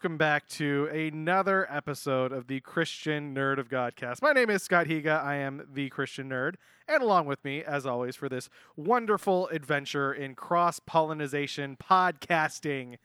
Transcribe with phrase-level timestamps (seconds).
[0.00, 4.22] welcome back to another episode of the Christian Nerd of Godcast.
[4.22, 5.22] My name is Scott Higa.
[5.22, 6.54] I am the Christian Nerd,
[6.88, 12.96] and along with me, as always, for this wonderful adventure in cross pollination podcasting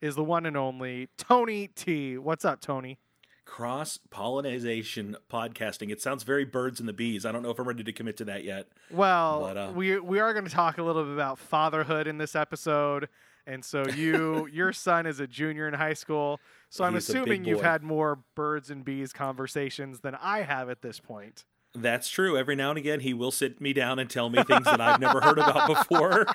[0.00, 2.18] is the one and only Tony T.
[2.18, 2.98] What's up, Tony?
[3.44, 5.92] Cross pollination podcasting.
[5.92, 7.24] It sounds very birds and the bees.
[7.24, 8.66] I don't know if I'm ready to commit to that yet.
[8.90, 12.18] Well, But, uh, we we are going to talk a little bit about fatherhood in
[12.18, 13.08] this episode,
[13.46, 17.44] and so you your son is a junior in high school, so I'm He's assuming
[17.44, 21.44] you've had more birds and bees conversations than I have at this point.
[21.72, 22.36] That's true.
[22.36, 24.98] Every now and again, he will sit me down and tell me things that I've
[24.98, 26.26] never heard about before.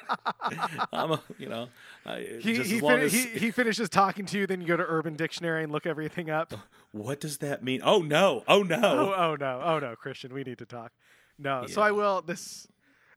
[0.93, 1.67] I'm, a, you know,
[2.05, 4.61] I, He just he, as long fin- as he he finishes talking to you, then
[4.61, 6.53] you go to Urban Dictionary and look everything up.
[6.55, 7.81] Oh, what does that mean?
[7.83, 8.43] Oh no!
[8.47, 8.79] Oh no!
[8.81, 10.93] Oh, oh no, oh no, Christian, we need to talk.
[11.37, 12.21] No, so I will.
[12.21, 12.67] This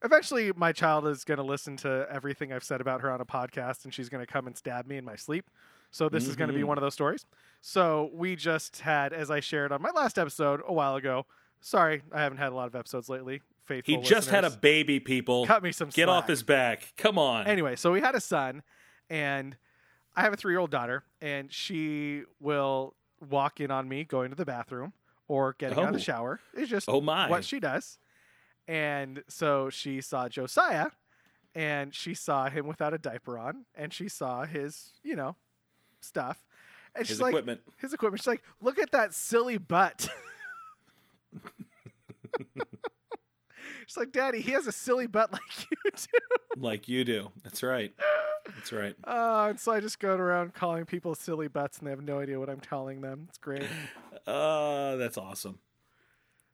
[0.02, 3.24] eventually, my child is going to listen to everything I've said about her on a
[3.24, 5.50] podcast, and she's going to come and stab me in my sleep.
[5.90, 6.68] So this is going to be mm-hmm.
[6.68, 7.24] one of those stories.
[7.60, 11.26] So we just had, as I shared on my last episode a while ago.
[11.60, 13.42] Sorry, I haven't had a lot of episodes lately.
[13.64, 15.00] Faithful he just had a baby.
[15.00, 16.92] People, cut me some get off his back.
[16.96, 17.46] Come on.
[17.46, 18.62] Anyway, so we had a son,
[19.10, 19.56] and
[20.14, 22.94] I have a three year old daughter, and she will
[23.28, 24.92] walk in on me going to the bathroom
[25.26, 25.92] or getting out of Oh.
[25.92, 26.40] the shower.
[26.54, 27.28] It's just oh my!
[27.28, 27.98] what she does.
[28.68, 30.88] And so she saw Josiah,
[31.54, 35.34] and she saw him without a diaper on, and she saw his, you know,
[36.00, 36.44] stuff.
[36.94, 37.62] And his she's like, equipment.
[37.78, 38.20] his equipment.
[38.20, 40.08] She's like, look at that silly butt.
[43.86, 46.60] she's like, Daddy, he has a silly butt like you do.
[46.60, 47.30] like you do.
[47.42, 47.92] That's right.
[48.54, 48.94] That's right.
[49.04, 52.18] Uh, and so I just go around calling people silly butts, and they have no
[52.18, 53.26] idea what I'm telling them.
[53.28, 53.64] It's great.
[54.26, 55.58] Uh, that's awesome.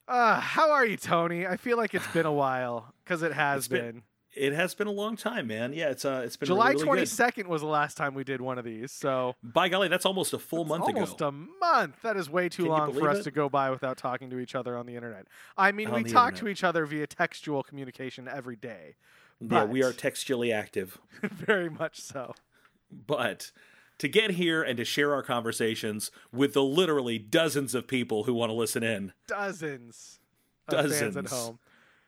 [0.06, 1.46] Uh, how are you, Tony?
[1.46, 4.02] I feel like it's been a while because it has been- been.
[4.36, 5.72] It has been a long time, man.
[5.72, 7.08] Yeah, it's uh, it's been July really, really good.
[7.08, 10.32] 22nd was the last time we did one of these, so By golly, that's almost
[10.32, 11.26] a full month almost ago.
[11.26, 12.02] Almost a month.
[12.02, 13.22] That is way too Can long for us it?
[13.24, 15.28] to go by without talking to each other on the internet.
[15.56, 16.36] I mean, On we talk internet.
[16.40, 18.96] to each other via textual communication every day,
[19.40, 20.98] yeah, we are textually active.
[21.22, 22.34] very much so.
[22.90, 23.52] But
[23.98, 28.34] to get here and to share our conversations with the literally dozens of people who
[28.34, 30.18] want to listen in, Dozens,
[30.70, 31.30] fans at Dozens.
[31.30, 31.58] home.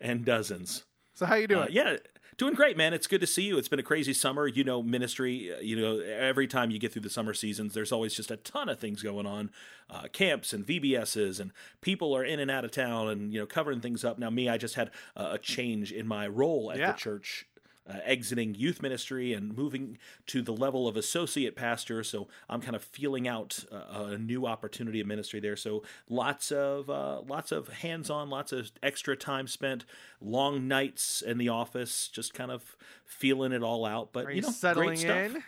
[0.01, 0.85] and dozens.
[1.15, 1.63] So how you doing?
[1.63, 1.97] Uh, yeah,
[2.37, 2.93] doing great, man.
[2.93, 3.57] It's good to see you.
[3.57, 4.47] It's been a crazy summer.
[4.47, 5.51] You know, ministry.
[5.55, 8.37] uh, You know, every time you get through the summer seasons, there's always just a
[8.37, 9.51] ton of things going on,
[9.89, 13.47] uh, camps and VBSs, and people are in and out of town, and you know,
[13.47, 14.19] covering things up.
[14.19, 16.93] Now, me, I just had uh, a change in my role at Yeah.
[16.93, 17.47] the church.
[17.89, 22.75] Uh, exiting youth ministry and moving to the level of associate pastor, so I'm kind
[22.75, 25.55] of feeling out uh, a new opportunity of ministry there.
[25.55, 29.85] So lots of uh, lots of hands-on, lots of extra time spent,
[30.21, 34.13] long nights in the office, just kind of feeling it all out.
[34.13, 35.45] But Are you know, settling in?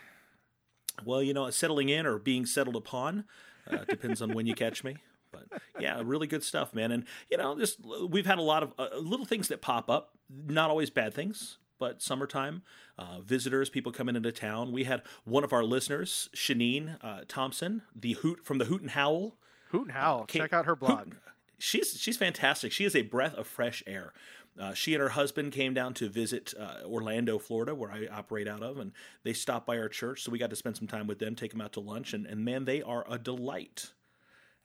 [1.03, 3.25] Well, you know, settling in or being settled upon
[3.69, 4.95] uh, depends on when you catch me.
[5.31, 6.93] But yeah, really good stuff, man.
[6.93, 7.79] And you know, just
[8.09, 11.57] we've had a lot of uh, little things that pop up, not always bad things.
[11.79, 12.61] But summertime,
[12.97, 14.71] uh, visitors, people coming into town.
[14.71, 18.91] We had one of our listeners, Shanine uh, Thompson, the hoot from the Hoot and
[18.91, 19.37] Howl.
[19.69, 20.25] Hoot and Howl.
[20.27, 21.13] Check out her blog.
[21.13, 21.17] Hoot-
[21.57, 22.71] she's she's fantastic.
[22.71, 24.13] She is a breath of fresh air.
[24.59, 28.47] Uh, she and her husband came down to visit uh, Orlando, Florida, where I operate
[28.47, 28.91] out of, and
[29.23, 30.23] they stopped by our church.
[30.23, 32.25] So we got to spend some time with them, take them out to lunch, and,
[32.25, 33.91] and man, they are a delight.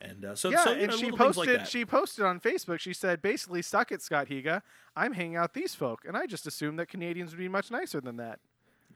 [0.00, 1.58] And uh, so, yeah, so and know, she posted.
[1.58, 2.80] like she posted on Facebook.
[2.80, 4.62] She said, "Basically, suck it, Scott Higa.
[4.94, 8.00] I'm hanging out these folk, and I just assumed that Canadians would be much nicer
[8.00, 8.40] than that."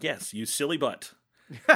[0.01, 1.13] yes, you silly butt.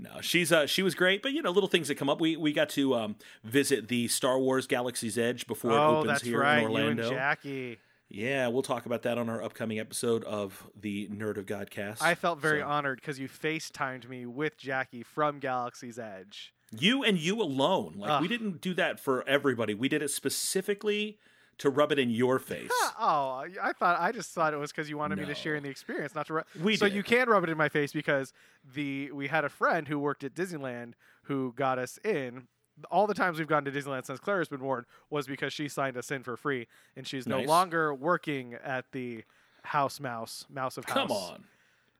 [0.00, 2.20] No, she's uh, she was great, but you know, little things that come up.
[2.20, 6.06] We we got to um, visit the Star Wars Galaxy's Edge before it oh, opens
[6.06, 6.58] that's here right.
[6.58, 7.02] in Orlando.
[7.02, 7.78] You and Jackie.
[8.10, 11.98] Yeah, we'll talk about that on our upcoming episode of the Nerd of Godcast.
[12.00, 16.54] I felt very So, honored because you FaceTimed me with Jackie from Galaxy's Edge.
[16.70, 17.94] you and you alone.
[17.98, 19.74] Like we didn't do that for everybody.
[19.74, 21.18] We did it specifically
[21.58, 22.70] to rub it in your face.
[23.00, 25.62] oh, I thought I just thought it was because you wanted me to share in
[25.62, 26.34] the experience, not to.
[26.34, 26.46] rub.
[26.62, 26.94] We so did.
[26.94, 28.32] you can rub it in my face because
[28.74, 30.94] the we had a friend who worked at Disneyland
[31.24, 32.48] who got us in.
[32.90, 35.96] All the times we've gone to Disneyland since Claire's been born was because she signed
[35.96, 36.66] us in for free,
[36.96, 39.24] and she's no longer working at the
[39.62, 40.94] House Mouse Mouse of House.
[40.94, 41.44] Come on.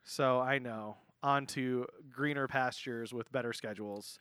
[0.04, 4.20] So I know on to greener pastures with better schedules.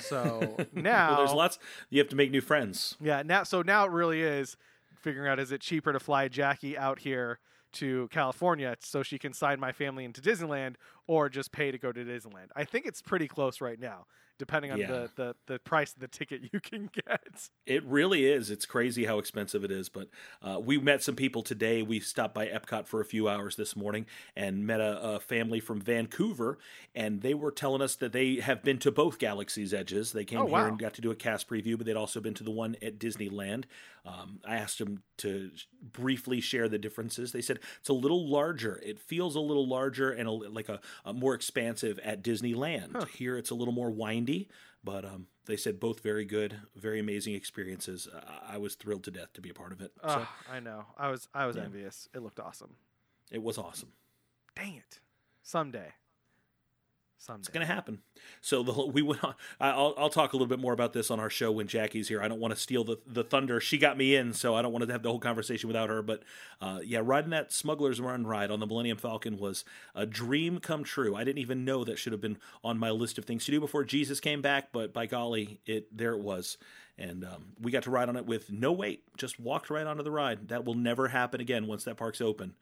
[0.00, 1.58] So now Well, there's lots.
[1.90, 2.96] You have to make new friends.
[3.00, 4.56] yeah, now so now it really is
[4.96, 7.38] figuring out is it cheaper to fly Jackie out here
[7.72, 10.74] to California so she can sign my family into Disneyland,
[11.06, 12.48] or just pay to go to Disneyland.
[12.56, 14.06] I think it's pretty close right now,
[14.38, 14.86] depending on Yeah.
[14.88, 17.48] the, the, the price of the ticket you can get.
[17.66, 18.50] It really is.
[18.50, 19.88] It's crazy how expensive it is.
[19.88, 20.08] But
[20.42, 21.82] uh, we met some people today.
[21.82, 25.60] We stopped by Epcot for a few hours this morning and met a, a family
[25.60, 26.58] from Vancouver,
[26.94, 30.12] and they were telling us that they have been to both Galaxy's Edges.
[30.12, 30.66] They came Oh, here wow.
[30.68, 32.98] and got to do a cast preview, but they'd also been to the one at
[32.98, 33.64] Disneyland.
[34.06, 35.50] Um, I asked them to
[35.82, 37.32] briefly share the differences.
[37.32, 38.80] They said it's a little larger.
[38.84, 43.08] It feels a little larger and a, like a, a more expansive at Disneyland.
[43.10, 44.48] Here, it's a little more windy,
[44.82, 48.06] but um, they said both very good, very amazing experiences.
[48.12, 49.92] Uh, I was thrilled to death to be a part of it.
[50.02, 50.86] So I know.
[50.98, 51.62] I was I was Yeah.
[51.64, 52.08] envious.
[52.14, 52.76] It looked awesome.
[53.30, 53.92] it was awesome.
[54.54, 55.00] Dang it.
[55.42, 55.92] Someday.
[57.24, 57.40] Someday.
[57.40, 58.00] It's going to happen.
[58.42, 59.34] So the we went on.
[59.58, 62.22] I'll I'll talk a little bit more about this on our show when Jackie's here.
[62.22, 63.60] I don't want to steal the the thunder.
[63.60, 66.02] She got me in, so I don't want to have the whole conversation without her.
[66.02, 66.22] But
[66.60, 70.84] uh, yeah, riding that Smuggler's Run ride on the Millennium Falcon was a dream come
[70.84, 71.16] true.
[71.16, 73.60] I didn't even know that should have been on my list of things to do
[73.60, 76.58] before Jesus came back, but by golly, it there it was.
[76.98, 79.02] And um, we got to ride on it with no wait.
[79.16, 80.48] Just walked right onto the ride.
[80.48, 82.54] That will never happen again once that park's open.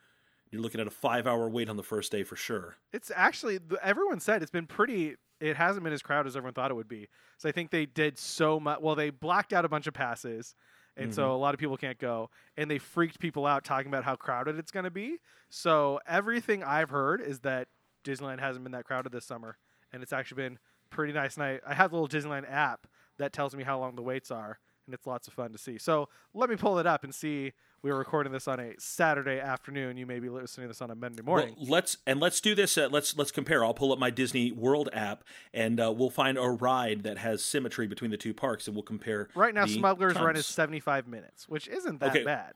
[0.53, 2.77] You're looking at a five hour wait on the first day for sure.
[2.93, 5.17] It's actually everyone said it's been pretty.
[5.41, 7.09] It hasn't been as crowded as everyone thought it would be.
[7.39, 8.81] So I think they did so much.
[8.81, 10.55] Well, they blacked out a bunch of passes,
[10.97, 11.33] and so mm-hmm.
[11.33, 12.29] a lot of people can't go.
[12.57, 15.17] And they freaked people out talking about how crowded it's going to be.
[15.49, 17.69] So everything I've heard is that
[18.05, 19.57] Disneyland hasn't been that crowded this summer,
[19.91, 20.59] and it's actually been
[20.91, 21.37] pretty nice.
[21.37, 22.87] And I, I have a little Disneyland app
[23.19, 25.79] that tells me how long the waits are, and it's lots of fun to see.
[25.79, 27.53] So let me pull it up and see.
[27.83, 29.97] We were recording this on a Saturday afternoon.
[29.97, 31.55] You may be listening to this on a Monday morning.
[31.59, 32.79] Well, let's and let's do this.
[32.79, 33.65] Uh, let's let's compare.
[33.65, 37.45] I'll pull up my Disney World app, and uh, we'll find a ride that has
[37.45, 39.29] symmetry between the two parks, and we'll compare.
[39.35, 42.25] Right now, Smuggler's Run is 75 minutes, which isn't that Okay.
[42.25, 42.55] bad.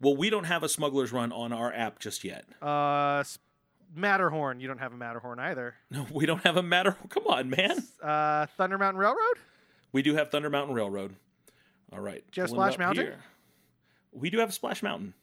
[0.00, 2.44] Well, we don't have a Smuggler's Run on our app just yet.
[2.60, 3.22] Uh,
[3.94, 5.76] Matterhorn, you don't have a Matterhorn either.
[5.90, 6.96] No, we don't have a matter.
[7.10, 7.84] Come on, man.
[8.02, 9.38] Uh, Thunder Mountain Railroad?
[9.92, 11.14] We do have Thunder Mountain Railroad.
[11.94, 12.24] All right.
[12.32, 13.04] Do you have pulling it Splash Mountain?
[13.06, 13.18] here.
[14.12, 15.14] We do have Splash Mountain.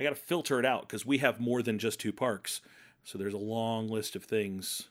[0.00, 2.60] I got to filter it out because we have more than just two parks.
[3.04, 4.88] So there's a long list of things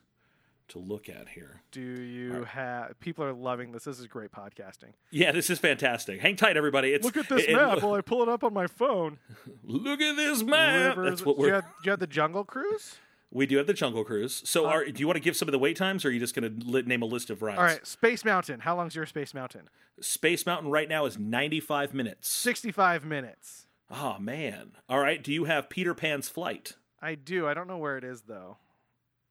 [0.70, 1.62] to look at here.
[1.72, 3.00] Do you have.
[3.00, 3.86] People are loving this.
[3.86, 4.94] This is great podcasting.
[5.12, 6.20] Yeah, this is fantastic.
[6.20, 6.90] Hang tight, everybody.
[6.94, 9.20] It's, Look at this it- it- map while I pull it up on my phone.
[9.64, 10.98] Look at this map.
[10.98, 11.54] Rivers- That's what you we're.
[11.54, 12.96] have, do you have the Jungle Cruise?
[13.32, 14.42] We do have the Jungle Cruise.
[14.46, 16.12] So, Uh, are, do you want to give some of the wait times, or are
[16.12, 17.58] you just going to name a list of rides?
[17.60, 18.62] All right, Space Mountain.
[18.62, 19.70] How long's your Space Mountain?
[20.00, 22.30] Space Mountain right now is 95 minutes.
[22.30, 23.68] 65 minutes.
[23.90, 24.72] Oh man.
[24.90, 25.24] All right.
[25.24, 26.74] Do you have Peter Pan's Flight?
[27.02, 27.48] I do.
[27.48, 28.58] I don't know where it is, though.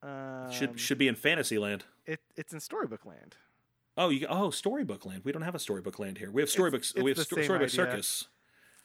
[0.03, 1.85] Um, Should should be in Fantasyland.
[2.07, 3.37] it, it's in Storybook Land.
[3.99, 5.23] Oh, you oh Storybook Land.
[5.25, 6.31] We don't have a Storybook Land here.
[6.31, 6.93] We have Storybooks.
[6.95, 7.69] it's we have Sto- Storybook idea.
[7.71, 8.29] Circus.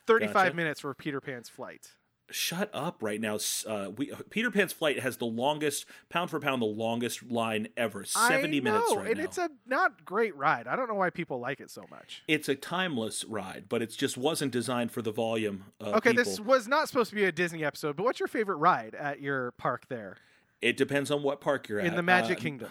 [0.08, 0.56] 35 Gotcha.
[0.56, 1.92] minutes for Peter Pan's flight.
[2.32, 3.38] Shut up right now.
[3.68, 8.04] Uh, we Peter Pan's Flight has the longest pound for pound the longest line ever.
[8.04, 9.10] Seventy know, minutes right now.
[9.12, 9.24] and now.
[9.26, 10.68] it's a not great ride.
[10.68, 12.24] I don't know why people like it so much.
[12.28, 16.24] it's a timeless ride, but it just wasn't designed for the volume of Okay, people.
[16.26, 19.20] this was not supposed to be a Disney episode, but what's your favorite ride at
[19.22, 20.18] your park there
[20.62, 21.86] It depends on what park you're at.
[21.88, 22.70] in the Magic Uh, Kingdom?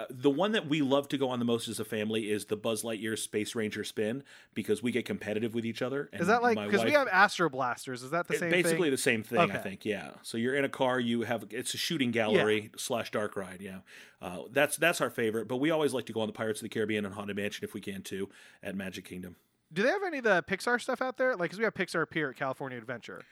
[0.00, 2.46] Uh, the one that we love to go on the most as a family is
[2.46, 4.22] the Buzz Lightyear Space Ranger spin
[4.54, 6.08] because we get competitive with each other.
[6.12, 8.02] Is that like because we have Astro Blasters?
[8.02, 8.90] Is that the same basically thing?
[8.92, 9.52] the same thing, Okay.
[9.52, 9.84] I think.
[9.84, 10.12] Yeah.
[10.22, 10.98] So you're in a car.
[10.98, 13.60] You have it's a shooting gallery slash dark ride.
[13.60, 13.80] Yeah.
[14.22, 15.48] Uh, that's that's our favorite.
[15.48, 17.64] But we always like to go on the Pirates of the Caribbean and Haunted Mansion
[17.64, 18.28] if we can too
[18.62, 19.36] at Magic Kingdom.
[19.72, 21.32] Do they have any of the Pixar stuff out there?
[21.36, 23.22] Like, because we have Pixar Pier at California Adventure.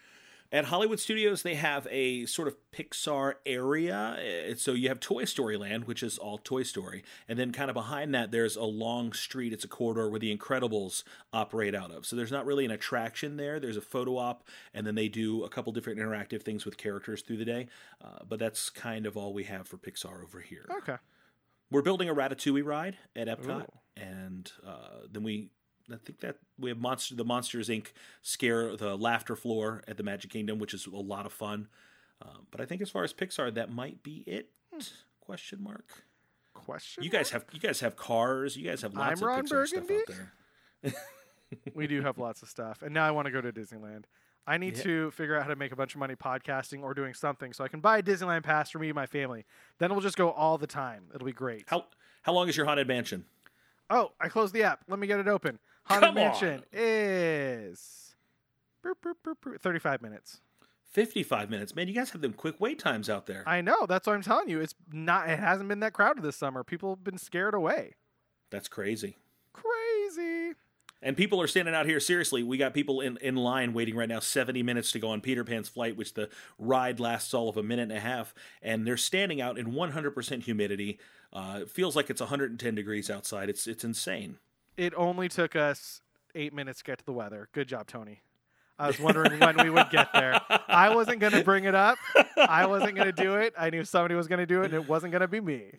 [0.50, 4.50] At Hollywood Studios, they have a sort of Pixar area.
[4.50, 7.04] Uh, So you have Toy Story Land, which is all Toy Story.
[7.28, 9.52] And then kind of behind that, there's a long street.
[9.52, 12.06] It's a corridor where the Incredibles operate out of.
[12.06, 13.60] So there's not really an attraction there.
[13.60, 17.20] There's a photo op, and then they do a couple different interactive things with characters
[17.20, 17.66] through the day.
[18.02, 20.64] Uh, but that's kind of all we have for Pixar over here.
[20.78, 20.96] Okay.
[21.70, 23.78] We're building a Ratatouille ride at Epcot, Ooh.
[24.02, 25.50] and uh, then we,
[25.92, 27.88] I think that we have Monster, the Monsters Inc.
[28.22, 31.68] scare the laughter floor at the Magic Kingdom, which is a lot of fun.
[32.20, 34.50] Uh, but I think as far as Pixar, that might be it.
[35.20, 36.04] Question mark.
[36.54, 37.04] Question.
[37.04, 38.56] You guys have you guys have cars.
[38.56, 40.02] You guys have lots I'm of Ron Pixar stuff out
[40.82, 40.92] there.
[41.74, 44.04] we do have lots of stuff, and now I want to go to Disneyland.
[44.46, 44.82] I need Yeah.
[44.84, 47.64] to figure out how to make a bunch of money podcasting or doing something so
[47.64, 49.44] I can buy a Disneyland pass for me and my family.
[49.78, 51.04] Then we'll just go all the time.
[51.14, 51.64] It'll be great.
[51.68, 51.84] How
[52.22, 53.24] how long is your haunted mansion?
[53.90, 54.80] Oh, I closed the app.
[54.88, 55.58] Let me get it open.
[55.88, 58.14] Haunted Come Mansion is
[58.84, 60.40] boop, boop, 35 minutes.
[60.90, 61.76] Fifty five minutes.
[61.76, 63.44] Man, you guys have them quick wait times out there.
[63.46, 63.84] I know.
[63.86, 64.60] That's what I'm telling you.
[64.60, 65.28] It's not.
[65.28, 66.64] It hasn't been that crowded this summer.
[66.64, 67.94] People have been scared away.
[68.50, 69.18] That's crazy.
[69.52, 70.54] Crazy.
[71.02, 72.00] And people are standing out here.
[72.00, 75.20] Seriously, we got people in, in line waiting right now, 70 minutes to go on
[75.20, 76.28] Peter Pan's flight, which the
[76.58, 78.34] ride lasts all of a minute and a half.
[78.62, 80.98] And they're standing out in 100% humidity.
[81.32, 83.48] Uh, it feels like it's 110 degrees outside.
[83.48, 84.38] It's it's insane.
[84.78, 86.02] It only took us
[86.36, 87.48] eight minutes to get to the weather.
[87.52, 88.20] Good job, Tony.
[88.78, 90.40] I was wondering when we would get there.
[90.68, 91.98] I wasn't going to bring it up.
[92.36, 93.52] I wasn't going to do it.
[93.58, 95.72] I knew somebody was going to do it, and it wasn't going to be me.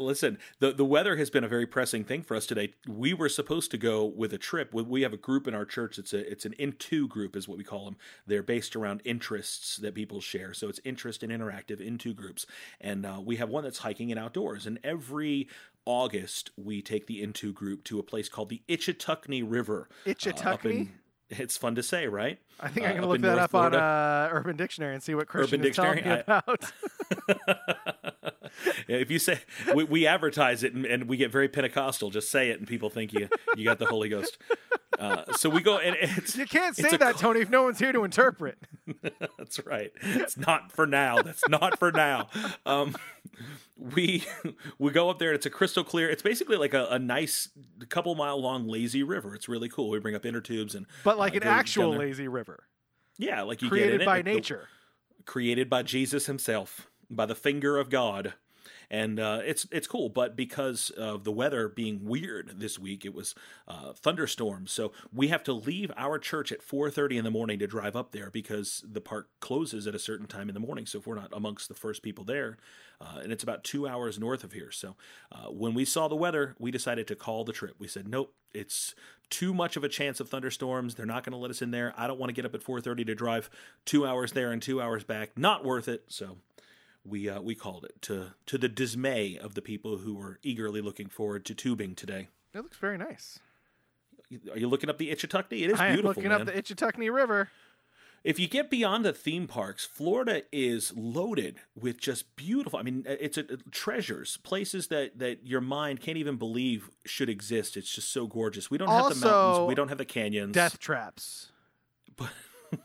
[0.00, 2.72] Listen, the the weather has been a very pressing thing for us today.
[2.86, 4.72] We were supposed to go with a trip.
[4.72, 5.98] We have a group in our church.
[5.98, 7.96] It's a it's an into group is what we call them.
[8.24, 10.54] They're based around interests that people share.
[10.54, 12.46] So it's interest and interactive into groups.
[12.80, 14.66] And uh, we have one that's hiking and outdoors.
[14.66, 15.48] And every
[15.88, 19.88] August we take the into group to a place called the Ichetucknee River.
[20.06, 20.88] uh, Ichetucknee.
[21.30, 22.38] it's fun to say, right?
[22.60, 23.78] I think Uh, I'm going to look that North up on Florida.
[23.78, 26.24] uh, Urban Dictionary and see what Christian Urban is telling me Dictionary?
[26.28, 26.72] I- about.
[28.88, 29.40] if you say
[29.74, 32.90] we, we advertise it and, and we get very Pentecostal, just say it and people
[32.90, 34.38] think you you got the Holy Ghost.
[34.98, 37.92] Uh, so we go and it's you can't say that, Tony, if no one's here
[37.92, 38.58] to interpret.
[39.38, 39.92] That's right.
[40.02, 41.22] It's not for now.
[41.22, 42.28] That's not for now.
[42.66, 42.96] Um,
[43.76, 44.24] we
[44.78, 45.30] we go up there.
[45.30, 46.08] and It's a crystal clear.
[46.10, 47.48] It's basically like a, a nice
[47.88, 49.34] couple mile long lazy river.
[49.34, 49.90] It's really cool.
[49.90, 52.64] We bring up inner tubes and But like uh, an actual lazy river
[53.20, 54.68] yeah, like you get created in it, by the- nature.
[55.26, 58.34] created by Jesus himself, by the finger of God.
[58.90, 63.14] And uh, it's it's cool, but because of the weather being weird this week, it
[63.14, 63.34] was
[63.66, 64.72] uh, thunderstorms.
[64.72, 68.12] So we have to leave our church at 4:30 in the morning to drive up
[68.12, 70.86] there because the park closes at a certain time in the morning.
[70.86, 72.56] So if we're not amongst the first people there,
[73.00, 74.70] uh, and it's about two hours north of here.
[74.70, 74.96] So
[75.30, 77.74] uh, when we saw the weather, we decided to call the trip.
[77.78, 78.94] We said, nope, it's
[79.30, 80.94] too much of a chance of thunderstorms.
[80.94, 81.92] They're not going to let us in there.
[81.96, 83.50] I don't want to get up at 4:30 to drive
[83.84, 85.36] two hours there and two hours back.
[85.36, 86.04] Not worth it.
[86.08, 86.38] So
[87.08, 90.80] we uh, we called it to to the dismay of the people who were eagerly
[90.80, 92.28] looking forward to tubing today.
[92.54, 93.38] It looks very nice.
[94.52, 95.62] Are you looking up the Ichetucknee?
[95.62, 96.40] It is I beautiful, looking man.
[96.42, 97.48] up the Ichetucknee River.
[98.24, 102.78] if you get beyond the theme parks, Florida is loaded with just beautiful.
[102.78, 107.76] I mean, it's a, treasures, places that that your mind can't even believe should exist.
[107.76, 108.70] It's just so gorgeous.
[108.70, 109.68] We don't have the mountains.
[109.68, 110.52] We don't have the canyons.
[110.52, 111.52] Death traps.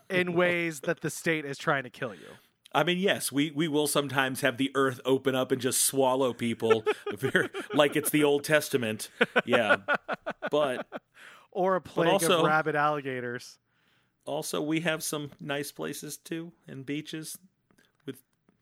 [0.10, 2.38] in ways that the state is trying to kill you.
[2.74, 6.34] I mean, yes, we, we will sometimes have the earth open up and just swallow
[6.34, 6.84] people,
[7.74, 9.10] like it's the Old Testament.
[9.46, 9.78] Yeah,
[10.50, 10.88] but
[11.52, 13.60] Or a plague also- of rabid alligators.
[14.26, 17.38] also we have some nice places too and beaches
[18.06, 18.16] with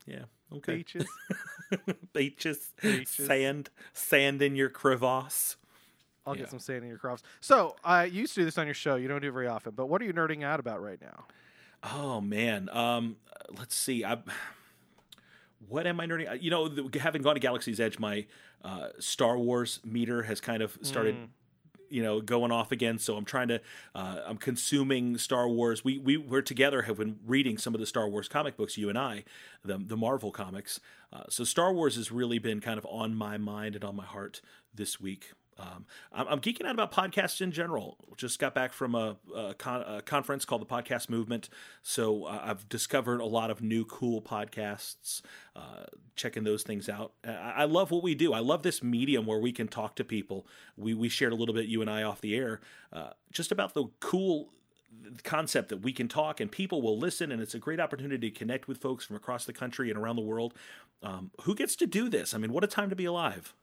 [0.07, 1.05] yeah okay Beaches.
[2.13, 3.25] beaches, Beaches.
[3.27, 5.55] sand sand in your crevasse.
[6.25, 6.41] I'll Yeah.
[6.41, 7.23] get some sand in your crops.
[7.39, 8.95] So, uh, you used to do this on your show.
[8.95, 11.25] You don't do it very often, but what are you nerding out about right now?
[11.83, 13.17] Oh man, um,
[13.57, 14.05] let's see.
[14.05, 14.19] I,
[15.67, 16.29] what am I nerding?
[16.29, 18.25] uh, You know, the, having gone to Galaxy's Edge, my
[18.63, 21.15] uh, Star Wars meter has kind of started.
[21.15, 21.27] Mm.
[21.93, 23.00] You know, going off again.
[23.00, 23.59] So I'm trying to.
[23.93, 25.83] Uh, I'm consuming Star Wars.
[25.83, 28.77] We we were together have been reading some of the Star Wars comic books.
[28.77, 29.25] You and I,
[29.65, 30.79] the the Marvel comics.
[31.11, 34.05] Uh, so Star Wars has really been kind of on my mind and on my
[34.05, 34.39] heart
[34.73, 35.33] this week.
[35.61, 37.97] Um, I'm, geeking out about podcasts in general.
[38.17, 41.49] Just got back from a, a, con- a conference called the Podcast Movement,
[41.81, 45.21] so uh, I've discovered a lot of new cool podcasts.
[45.55, 47.13] Uh, checking those things out.
[47.25, 48.33] I, I love what we do.
[48.33, 50.47] I love this medium where we can talk to people.
[50.77, 52.61] We we shared a little bit, you and I, off the air,
[52.93, 54.49] uh, just about the cool
[55.23, 58.37] concept that we can talk and people will listen and it's a great opportunity to
[58.37, 60.53] connect with folks from across the country and around the world
[61.01, 63.53] um, who gets to do this i mean what a time to be alive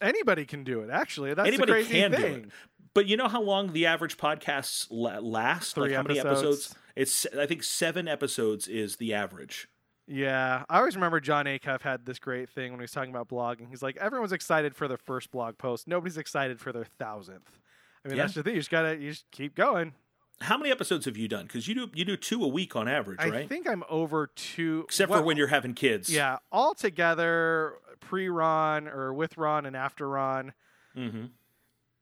[0.00, 1.34] Anybody can do it, actually.
[1.34, 2.20] That's anybody the crazy can thing.
[2.20, 2.50] do it.
[2.94, 5.74] But you know how long the average podcasts last?
[5.74, 6.42] Three like how many episodes.
[6.42, 6.74] episodes?
[6.96, 9.68] It's I think seven episodes is the average.
[10.06, 13.26] Yeah, I always remember Jon Acuff had this great thing when he was talking about
[13.28, 13.70] blogging.
[13.70, 15.88] He's like, everyone's excited for their first blog post.
[15.88, 17.58] Nobody's excited for their thousandth.
[18.04, 18.24] I mean, Yeah.
[18.24, 18.54] that's the thing.
[18.54, 19.94] You just gotta, you just keep going.
[20.40, 21.44] How many episodes have you done?
[21.46, 23.44] Because you do you do two a week on average, I right?
[23.44, 24.82] I think I'm over two.
[24.84, 26.10] Except well, for when you're having kids.
[26.10, 30.52] Yeah, all together, pre Ron or with Ron and after Ron,
[30.96, 31.24] Mm-hmm.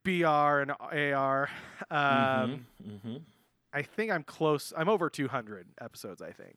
[0.04, 0.72] BR and
[1.14, 1.48] AR.
[1.90, 3.16] Um, mm-hmm.
[3.72, 4.72] I think I'm close.
[4.76, 6.20] I'm over 200 episodes.
[6.20, 6.56] I think.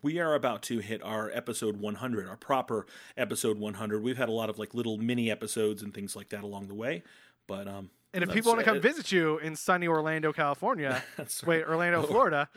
[0.00, 2.86] We are about to hit our episode 100, our proper
[3.16, 4.02] episode 100.
[4.02, 6.74] We've had a lot of like little mini episodes and things like that along the
[6.74, 7.02] way,
[7.46, 7.90] but um.
[8.14, 11.42] And if let's- people want to come uh, visit you in sunny Orlando, California, that's
[11.44, 12.48] wait, Orlando, Florida,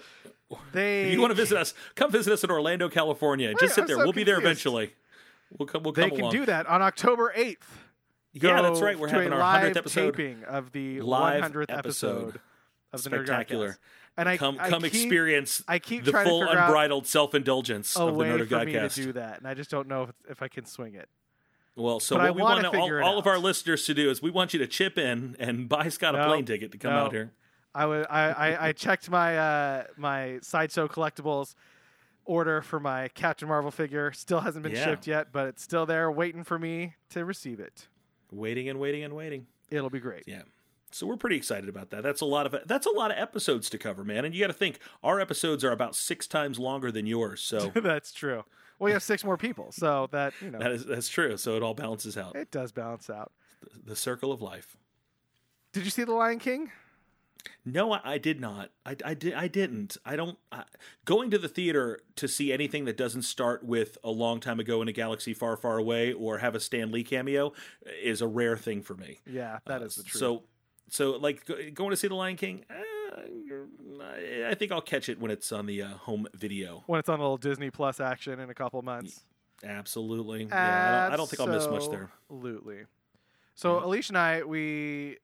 [0.74, 3.50] they If you want to visit us, come visit us in Orlando, California.
[3.50, 3.97] Wait, Just sit I'm there.
[3.97, 4.93] so we'll be there eventually.
[5.57, 5.83] We'll come.
[5.83, 6.31] We'll they come can along.
[6.33, 7.57] do that on October 8th.
[8.33, 9.00] Yeah, that's right.
[9.00, 10.12] We're having our 100th episode.
[10.17, 12.39] taping of the Live 100th episode,
[12.91, 13.77] of the Spectacular.
[14.17, 18.17] And I come I come keep experience I keep the full unbridled self indulgence of
[18.17, 20.41] the Nerd of for me to do that, and I just don't know if, if
[20.41, 21.09] I can swing it.
[21.75, 24.22] Well, so But I what we wanna all, all of our listeners to do is
[24.22, 26.91] we want you to chip in and buy Scott a No, plane ticket to come
[26.94, 26.98] no.
[27.05, 27.32] out here.
[27.74, 31.55] I would I, I, I checked my uh, my sideshow collectibles
[32.24, 34.12] order for my Captain Marvel figure.
[34.13, 34.86] Still hasn't been Yeah.
[34.86, 37.88] shipped yet, but it's still there waiting for me to receive it.
[38.32, 39.48] Waiting and waiting and waiting.
[39.70, 40.24] It'll be great.
[40.25, 40.44] Yeah.
[40.91, 42.03] So we're pretty excited about that.
[42.03, 44.24] That's a lot of that's a lot of episodes to cover, man.
[44.24, 47.70] And you got to think our episodes are about six times longer than yours, so
[47.75, 48.46] That's true.
[48.79, 51.38] Well, you have six more people, so that you know that is that's true.
[51.38, 52.36] So it all balances out.
[52.36, 53.32] it does balance out.
[53.62, 54.77] The, the circle of life.
[55.72, 56.72] Did you see The Lion King?
[57.63, 58.72] No, I, I did not.
[58.86, 59.34] I, I did.
[59.34, 59.98] I didn't.
[60.05, 60.38] I don't.
[60.51, 60.63] I,
[61.03, 64.82] going to the theater to see anything that doesn't start with a long time ago
[64.82, 67.53] in a galaxy far, far away or have a Stan Lee cameo
[68.01, 69.20] is a rare thing for me.
[69.25, 70.20] Yeah, that is the truth.
[70.20, 70.44] So,
[70.89, 72.65] so like going to see the Lion King.
[72.70, 72.74] Uh,
[73.17, 76.84] I- think I'll catch it when it's on the uh, home video.
[76.88, 79.25] when it's on a little Disney Plus action in a couple months.
[79.63, 80.43] Absolutely.
[80.45, 82.10] Yeah, I don't, I don't think I'll miss much there.
[82.29, 82.79] Absolutely.
[83.55, 85.17] So Alicia and I, we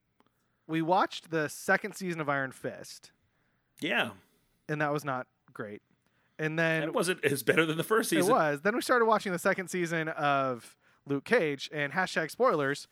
[0.68, 3.12] we watched the second season of Iron Fist,
[3.82, 4.12] Yeah,
[4.70, 5.82] and that was not great.
[6.40, 8.32] And then it wasn't as better than the first season.
[8.32, 8.62] it was.
[8.62, 12.88] Then we started watching the second season of Luke Cage, and hashtag spoilers.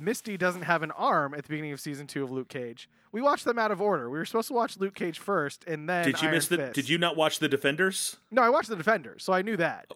[0.00, 2.88] Misty doesn't have an arm at the beginning of season two of Luke Cage.
[3.12, 4.08] We watched them out of order.
[4.08, 6.56] We were supposed to watch Luke Cage first, and then Did you Iron miss the?
[6.56, 6.74] Fist.
[6.74, 8.16] Did you not watch the Defenders?
[8.30, 9.92] No, I watched the Defenders, so I knew that.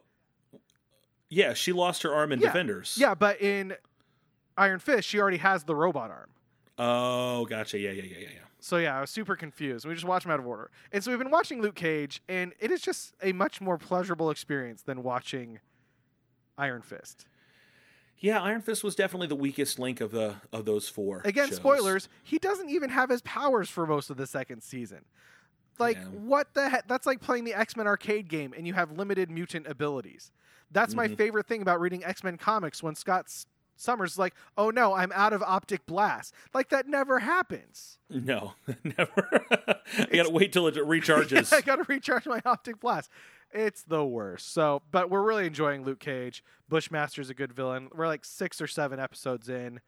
[1.31, 2.49] Yeah, she lost her arm in Yeah.
[2.49, 2.97] Defenders.
[2.99, 3.75] Yeah, but in
[4.57, 6.31] Iron Fist, she already has the robot arm.
[6.79, 7.79] Oh, gotcha.
[7.79, 8.39] Yeah, yeah, yeah, yeah, yeah.
[8.61, 9.85] So yeah, I was super confused.
[9.87, 12.53] We just watched them out of order, and so we've been watching Luke Cage, and
[12.61, 15.61] it is just a much more pleasurable experience than watching
[16.57, 17.27] Iron Fist.
[18.19, 21.21] Yeah, Iron Fist was definitely the weakest link of the of those four.
[21.25, 21.57] Again, shows.
[21.57, 22.09] spoilers.
[22.23, 25.05] He doesn't even have his powers for most of the second season.
[25.79, 26.05] Like Yeah.
[26.05, 26.87] what the heck?
[26.89, 30.31] That's like playing the X Men arcade game, and you have limited mutant abilities.
[30.71, 31.17] That's my Mhm.
[31.17, 32.83] favorite thing about reading X Men comics.
[32.83, 33.27] When Scott
[33.77, 37.99] Summers like, "Oh no, I'm out of optic blast." Like that never happens.
[38.11, 38.55] No,
[38.85, 39.45] never.
[39.99, 41.53] I gotta wait till it recharges.
[41.53, 43.11] I got to recharge my optic blast.
[43.53, 44.53] It's the worst.
[44.53, 46.43] So, but we're really enjoying Luke Cage.
[46.69, 47.89] Bushmaster's a good villain.
[47.95, 49.81] We're like six or seven episodes in.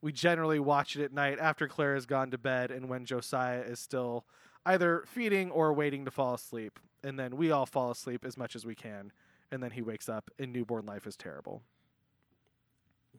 [0.00, 3.60] We generally watch it at night after Claire has gone to bed and when Josiah
[3.60, 4.24] is still
[4.66, 6.80] either feeding or waiting to fall asleep.
[7.04, 9.12] And then we all fall asleep as much as we can.
[9.52, 11.62] And then he wakes up and newborn life is terrible.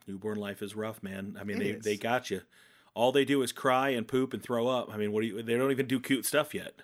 [0.07, 1.37] Newborn life is rough, man.
[1.39, 1.83] I mean, It they is.
[1.83, 2.41] they got you.
[2.93, 4.93] All they do is cry and poop and throw up.
[4.93, 5.41] I mean, what do you?
[5.41, 6.81] They don't even do cute stuff yet.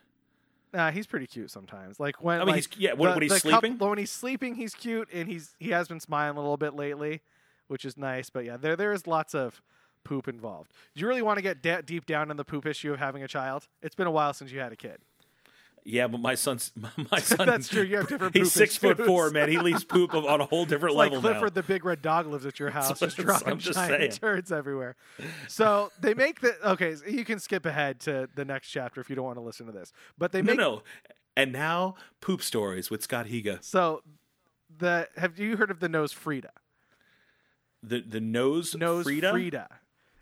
[0.73, 1.99] Nah, he's pretty cute sometimes.
[1.99, 2.93] Like when I mean, like, he's yeah.
[2.93, 5.99] When, the- when he's sleeping, when he's sleeping, he's cute, and he's he has been
[5.99, 7.21] smiling a little bit lately,
[7.67, 8.29] which is nice.
[8.29, 9.61] But yeah, there there is lots of
[10.03, 10.71] poop involved.
[10.95, 13.21] Do you really want to get da- deep down in the poop issue of having
[13.23, 13.67] a child?
[13.81, 14.99] It's been a while since you had a kid.
[15.83, 16.07] Yeah.
[16.07, 16.71] But my son's
[17.11, 17.45] my son.
[17.47, 17.83] That's true.
[17.83, 19.49] You have different He's six foot four, man.
[19.49, 21.61] He leaves poop on a whole different It's like level Clifford now.
[21.61, 24.11] the big red dog lives at your house, just I'm dropping just giant saying.
[24.11, 24.95] turds everywhere.
[25.47, 26.95] So they make the okay.
[26.95, 29.65] So you can skip ahead to the next chapter if you don't want to listen
[29.65, 29.91] to this.
[30.17, 30.83] But they No, no.
[31.37, 33.63] And now poop stories with Scott Higa.
[33.63, 34.03] so
[34.77, 36.51] the have you heard of the nose Frida?
[37.81, 39.31] The the nose Nose Frida.
[39.31, 39.67] Frida.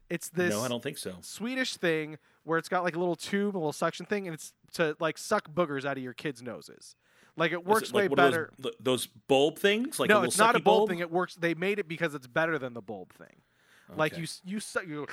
[0.09, 1.15] It's this No, I don't think so.
[1.21, 4.53] Swedish thing where it's got like a little tube, a little suction thing, and it's
[4.73, 6.95] to like suck boogers out of your kids' noses.
[7.35, 8.51] Like it works it way like one better.
[8.57, 10.99] Those, those bulb things, like no, a it's not a sucky bulb, thing.
[10.99, 11.35] It works.
[11.35, 13.41] They made it because it's better than the bulb thing.
[13.95, 15.07] Like you, you suck, you,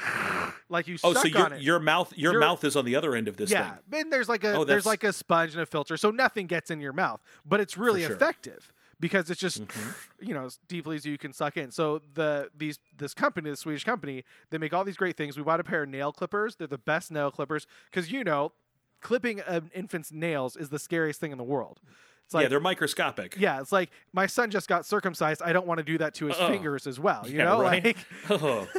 [0.69, 1.63] like you Oh, suck so your it.
[1.63, 4.01] your mouth your Your- mouth is on the other end of this yeah, thing.
[4.01, 6.73] and there's like a Oh, there's like a sponge and a filter, so nothing gets
[6.73, 7.21] in your mouth.
[7.47, 8.13] But it's really sure.
[8.17, 9.91] effective because it's just Mm-hmm.
[10.27, 11.71] you know as deeply as you can suck in.
[11.71, 15.37] So the these this company, the Swedish company, they make all these great things.
[15.37, 16.57] We bought a pair of nail clippers.
[16.57, 18.53] They're the best nail clippers because you know
[19.01, 21.81] clipping an infant's nails is the scariest thing in the world.
[22.25, 23.37] It's like yeah, they're microscopic.
[23.39, 25.43] yeah, it's like my son just got circumcised.
[25.43, 26.49] I don't want to do that to his Oh.
[26.49, 27.29] fingers as well.
[27.29, 27.85] You Yeah, know, right?
[27.85, 27.97] like
[28.31, 28.67] Oh,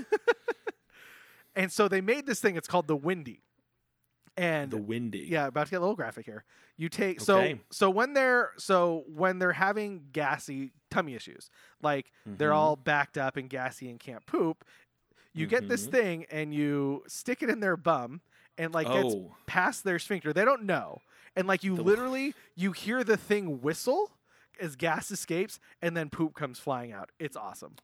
[1.55, 2.55] and so they made this thing.
[2.57, 3.43] It's called the Windy,
[4.37, 5.29] and the Windi.
[5.29, 6.43] yeah, about to get a little graphic here.
[6.77, 7.53] You take Okay.
[7.53, 11.49] so so when they're so when they're having gassy tummy issues,
[11.81, 12.55] like they're Mhm.
[12.55, 14.65] all backed up and gassy and can't poop,
[15.33, 15.91] you get this Mhm.
[15.91, 18.21] thing and you stick it in their bum
[18.57, 20.33] and like gets Oh, past their sphincter.
[20.33, 21.01] They don't know.
[21.35, 24.11] And like you The- literally you hear the thing whistle
[24.59, 27.11] as gas escapes and then poop comes flying out.
[27.19, 27.75] It's awesome.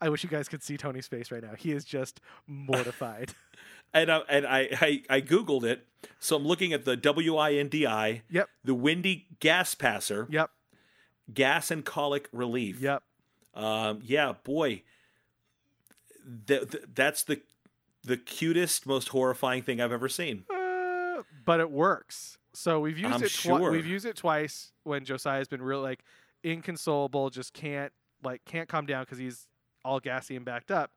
[0.00, 1.54] I wish you guys could see Tony's face right now.
[1.56, 3.34] He is just mortified.
[3.94, 5.86] and I, and I, I I googled it,
[6.20, 8.48] so I'm looking at the W I N D I, yep.
[8.64, 10.50] the Windi gas passer, Yep.
[11.32, 12.80] gas and colic relief.
[12.80, 13.02] Yep.
[13.54, 14.82] Um, yeah, boy,
[16.46, 17.40] th- th- that's the
[18.04, 20.44] the cutest, most horrifying thing I've ever seen.
[20.48, 22.38] Uh, but it works.
[22.54, 23.32] So we've used I'm it.
[23.34, 23.70] Twi- sure.
[23.72, 26.04] we've used it twice when Josiah's been real like
[26.44, 29.46] inconsolable, just can't like can't calm down because he's
[29.84, 30.92] all gassy and backed up.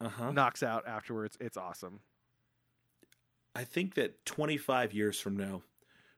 [0.00, 0.32] Uh-huh.
[0.32, 1.36] Knocks out afterwards.
[1.40, 2.00] It's awesome.
[3.54, 5.62] I think that 25 years from now,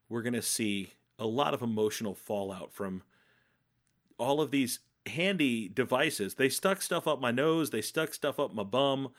[0.09, 3.03] we're going to see a lot of emotional fallout from
[4.19, 6.35] all of these handy devices.
[6.35, 9.11] They stuck stuff up my nose, they stuck stuff up my bum.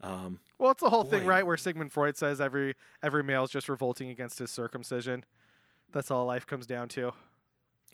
[0.00, 1.46] Um, Well, it's the whole thing, right?
[1.46, 5.24] Where Sigmund Freud says every every male is just revolting against his circumcision.
[5.92, 7.12] That's all life comes down to.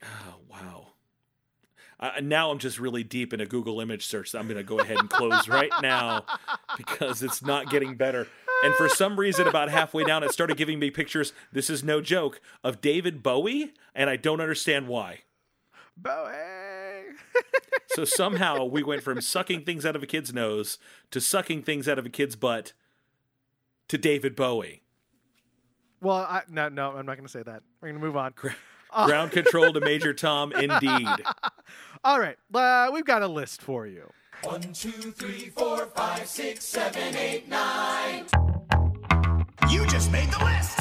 [0.02, 0.91] oh, wow.
[2.02, 4.64] Uh, now I'm just really deep in a Google image search that I'm going to
[4.64, 6.24] go ahead and close right now
[6.76, 8.26] because it's not getting better.
[8.64, 11.32] And for some reason, about halfway down, it started giving me pictures.
[11.52, 15.20] This is no joke of David Bowie, and I don't understand why.
[15.96, 16.30] Bowie.
[17.94, 20.78] So somehow we went from sucking things out of a kid's nose
[21.10, 22.72] to sucking things out of a kid's butt
[23.88, 24.82] to David Bowie.
[26.00, 27.62] well, I, no, no, I'm not going to say that.
[27.82, 28.32] We're going to move on.
[29.04, 31.06] Ground control to Major Tom, indeed.
[32.04, 34.10] All right, uh, we've got a list for you.
[34.42, 38.26] One, two, three, four, five, six, seven, eight, nine.
[39.70, 40.80] You just made the list.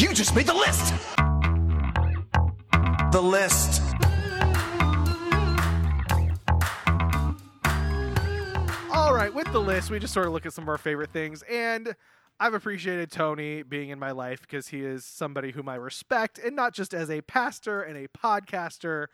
[0.00, 0.94] You just made the list.
[3.12, 3.82] The list.
[8.94, 11.10] All right, with the list, we just sort of look at some of our favorite
[11.10, 11.94] things, and
[12.40, 16.56] I've appreciated Tony being in my life because he is somebody whom I respect, and
[16.56, 19.08] not just as a pastor and a podcaster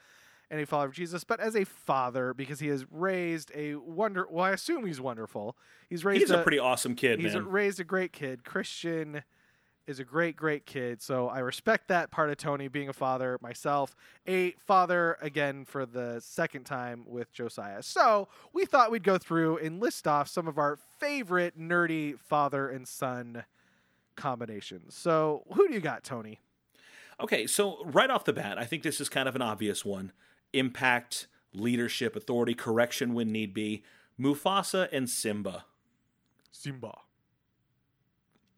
[0.51, 4.27] and a follower of Jesus, but as a father because he has raised a wonder.
[4.29, 5.57] Well, I assume he's wonderful.
[5.89, 8.45] He's raised He's a pretty awesome kid, he's a, raised a great kid.
[8.45, 9.23] Christian
[9.87, 11.03] is a great, great kid.
[11.03, 15.85] So I respect that part of Tony being a father myself, a father again for
[15.85, 17.83] the second time with Josiah.
[17.83, 22.69] So we thought we'd go through and list off some of our favorite nerdy father
[22.69, 23.45] and son
[24.15, 24.95] combinations.
[24.95, 26.41] So who do you got, Tony?
[27.21, 30.13] Okay, so right off the bat, I think this is kind of an obvious one.
[30.53, 33.83] Impact, leadership, authority, correction when need be.
[34.19, 35.65] Mufasa and Simba.
[36.51, 36.87] Simba.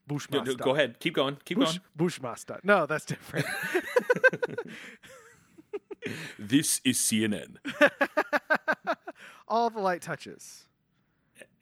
[0.09, 0.53] No, Bushmaster.
[0.53, 0.99] no, go ahead.
[0.99, 1.39] Keep going.
[1.45, 1.81] Keep Bush, going.
[1.97, 2.61] Bushmaster.
[2.65, 3.47] No, that's different.
[6.39, 7.57] This is CNN.
[9.49, 10.65] All the light touches.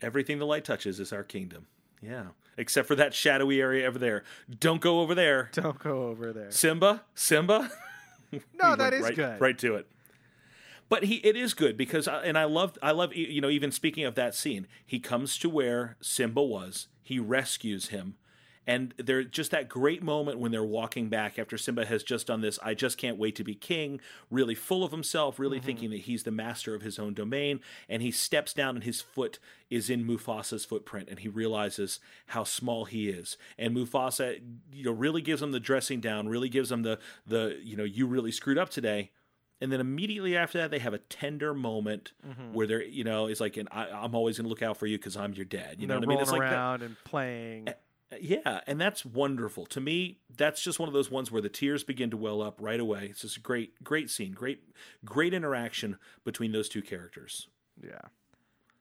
[0.01, 1.67] Everything the light touches is our kingdom.
[2.01, 2.29] Yeah.
[2.57, 4.25] Except for that shadowy area over there.
[4.59, 5.51] Don't go over there.
[5.53, 6.51] Don't go over there.
[6.51, 7.03] Simba?
[7.15, 7.71] Simba?
[8.33, 8.39] No,
[8.71, 9.41] We that right, good.
[9.41, 9.87] Right to it.
[10.91, 13.71] But he, it is good because, I- and I love, I love, you know, even
[13.71, 16.89] speaking of that scene, he comes to where Simba was.
[17.03, 18.17] He rescues him,
[18.67, 22.41] and there just that great moment when they're walking back after Simba has just done
[22.41, 22.59] this.
[22.63, 24.01] I just can't wait to be king.
[24.31, 25.67] Really full of himself, really Mm-hmm.
[25.67, 29.01] thinking that he's the master of his own domain, and he steps down, and his
[29.01, 29.39] foot
[29.71, 33.37] is in Mufasa's footprint, and he realizes how small he is.
[33.59, 34.41] And Mufasa,
[34.73, 37.85] you know, really gives him the dressing down, really gives him the the you know,
[37.85, 39.11] you really screwed up today
[39.61, 42.53] and then immediately after that they have a tender moment Mm-hmm.
[42.55, 44.87] where they're you know it's like and I, i'm always going to look out for
[44.87, 46.97] you because i'm your dad you know what i mean it's like that, around and
[47.05, 47.69] playing.
[48.21, 51.83] yeah and that's wonderful to me that's just one of those ones where the tears
[51.85, 54.63] begin to well up right away it's just a great great scene great
[55.05, 57.49] great interaction between those two characters
[57.83, 58.01] Yeah.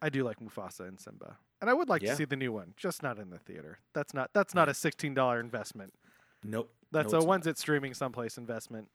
[0.01, 1.35] I do like Mufasa and Simba.
[1.59, 2.11] And I would like Yeah.
[2.11, 3.79] to see the new one, just not in the theater.
[3.93, 5.93] That's not that's not a sixteen dollar investment.
[6.43, 8.87] nope That's no, a it's once it's streaming someplace investment.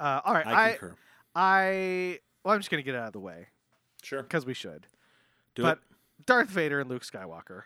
[0.00, 0.94] Uh, all right, i I, concur
[1.34, 3.46] I well, I'm just gonna get out of the way
[4.02, 4.86] sure because we should.
[5.54, 7.62] do but it Darth Vader and Luke Skywalker.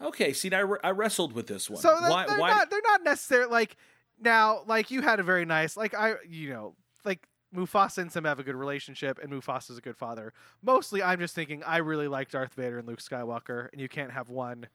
[0.00, 2.80] okay see I, I wrestled with this one So they're, why they're why not they're
[2.84, 3.76] not necessarily like
[4.20, 8.28] now like you had a very nice like I you know like Mufasa and Simba
[8.28, 10.32] have a good relationship and Mufasa is a good father.
[10.62, 14.12] Mostly I'm just thinking I really like Darth Vader and Luke Skywalker and you can't
[14.12, 14.66] have one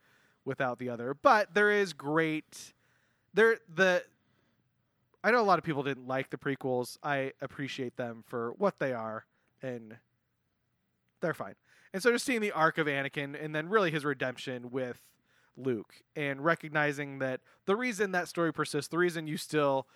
[0.46, 1.14] without the other.
[1.14, 2.74] But there is great
[3.34, 4.04] there the
[5.24, 6.98] I know a lot of people didn't like the prequels.
[7.04, 9.26] I appreciate them for what they are
[9.62, 9.98] and
[11.22, 11.56] they're fine.
[11.94, 15.00] And so just seeing the arc of Anakin and then really his redemption with
[15.58, 19.88] Luke and recognizing that the reason that story persists, the reason you still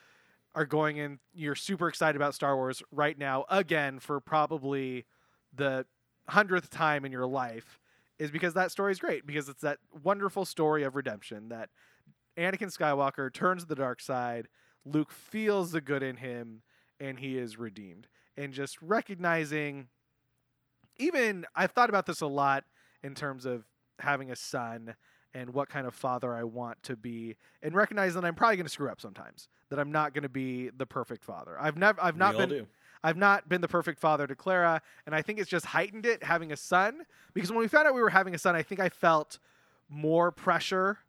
[0.54, 5.06] are going in, you're super excited about Star Wars right now, again, for probably
[5.54, 5.86] the
[6.30, 7.80] hundredth time in your life,
[8.20, 9.26] is because that story is great.
[9.26, 11.70] Because it's that wonderful story of redemption that
[12.38, 14.48] Anakin Skywalker turns to the dark side,
[14.86, 16.62] Luke feels the good in him,
[17.00, 18.08] and he is redeemed.
[18.38, 19.88] And just recognizing,
[20.98, 22.64] even I've thought about this a lot
[23.04, 23.66] in terms of
[24.00, 24.96] having a son
[25.34, 28.66] and what kind of father I want to be, and recognize that I'm probably going
[28.66, 29.50] to screw up sometimes.
[29.70, 31.58] That I'm not going to be the perfect father.
[31.60, 32.68] I've never, I've not been, do.
[33.04, 36.24] I've not been the perfect father to Clara, and I think it's just heightened it
[36.24, 37.02] having a son.
[37.34, 39.40] Because when we found out we were having a son, I think I felt
[39.90, 41.00] more pressure.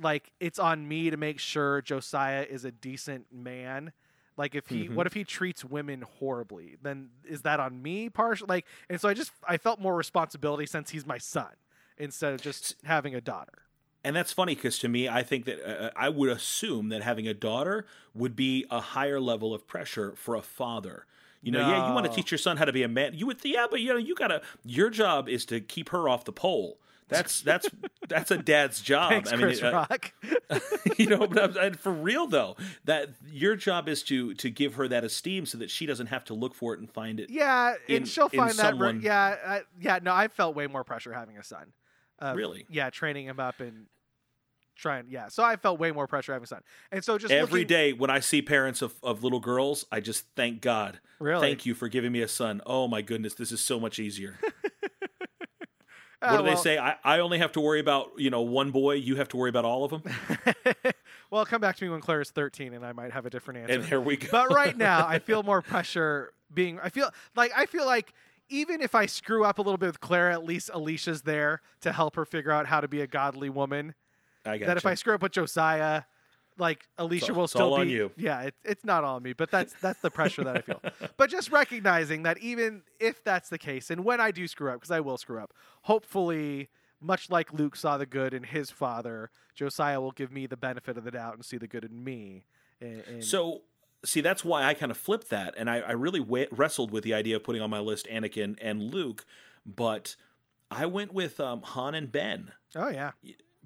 [0.00, 3.92] Like it's on me to make sure Josiah is a decent man
[4.38, 4.94] Like if he, Mhm.
[4.94, 6.76] what if he treats women horribly?
[6.82, 8.46] Then is that on me partial?
[8.46, 11.52] Like, and so I just I felt more responsibility since he's my son
[11.96, 13.62] instead of just having a daughter.
[14.04, 17.26] And that's funny because to me, I think that uh, I would assume that having
[17.26, 21.06] a daughter would be a higher level of pressure for a father.
[21.42, 23.14] You know, yeah, you want to teach your son how to be a man.
[23.14, 24.42] You would, yeah, but you know, you gotta.
[24.64, 26.78] Your job is to keep her off the pole.
[27.08, 27.68] That's that's
[28.08, 29.10] that's a dad's job.
[29.10, 30.12] Thanks, I mean, Chris uh, Rock.
[30.98, 34.88] you know, but and for real though, that your job is to to give her
[34.88, 37.30] that esteem so that she doesn't have to look for it and find it.
[37.30, 38.56] yeah, in- and she'll in find that.
[38.56, 40.00] someone- yeah, I, yeah.
[40.02, 41.72] No, I felt way more pressure having a son.
[42.18, 42.66] Uh, Really?
[42.68, 43.86] Yeah, training him up and
[44.74, 45.04] trying.
[45.08, 47.66] Yeah, so I felt way more pressure having a son, and so just Every looking,
[47.68, 50.98] day when I see parents of, of little girls, I just thank God.
[51.20, 51.40] Really?
[51.46, 52.62] Thank you for giving me a son.
[52.66, 54.38] Oh my goodness, this is so much easier.
[56.26, 56.78] Uh, what do well- they say?
[56.78, 59.50] I, I only have to worry about, you know, one boy, you have to worry
[59.50, 60.02] about all of them.
[61.30, 63.60] well, come back to me when Claire is 13 and I might have a different
[63.60, 63.74] answer.
[63.74, 64.28] And there we go.
[64.30, 66.78] but right now, I feel more pressure being.
[66.82, 68.12] I feel like I feel like
[68.48, 71.92] even if I screw up a little bit with Claire, at least Alicia's there to
[71.92, 73.94] help her figure out how to be a godly woman.
[74.44, 76.02] I got that if I screw up with Josiah,
[76.58, 77.82] like Alicia all- will it's still all be.
[77.82, 78.10] on you.
[78.16, 80.80] Yeah, it, it's not on me, but that's that's the pressure that I feel.
[81.16, 84.76] But just recognizing that even if that's the case, and when I do screw up,
[84.76, 86.68] because I will screw up, hopefully.
[86.98, 90.96] Much like Luke saw the good in his father, Josiah will give me the benefit
[90.96, 92.46] of the doubt and see the good in me.
[92.80, 93.60] And, and- So,
[94.02, 95.52] see, that's why I kind of flipped that.
[95.58, 98.56] And I, I really wa- wrestled with the idea of putting on my list Anakin
[98.62, 99.26] and Luke.
[99.66, 100.16] But
[100.70, 102.52] I went with um, Han and Ben.
[102.74, 103.10] oh yeah,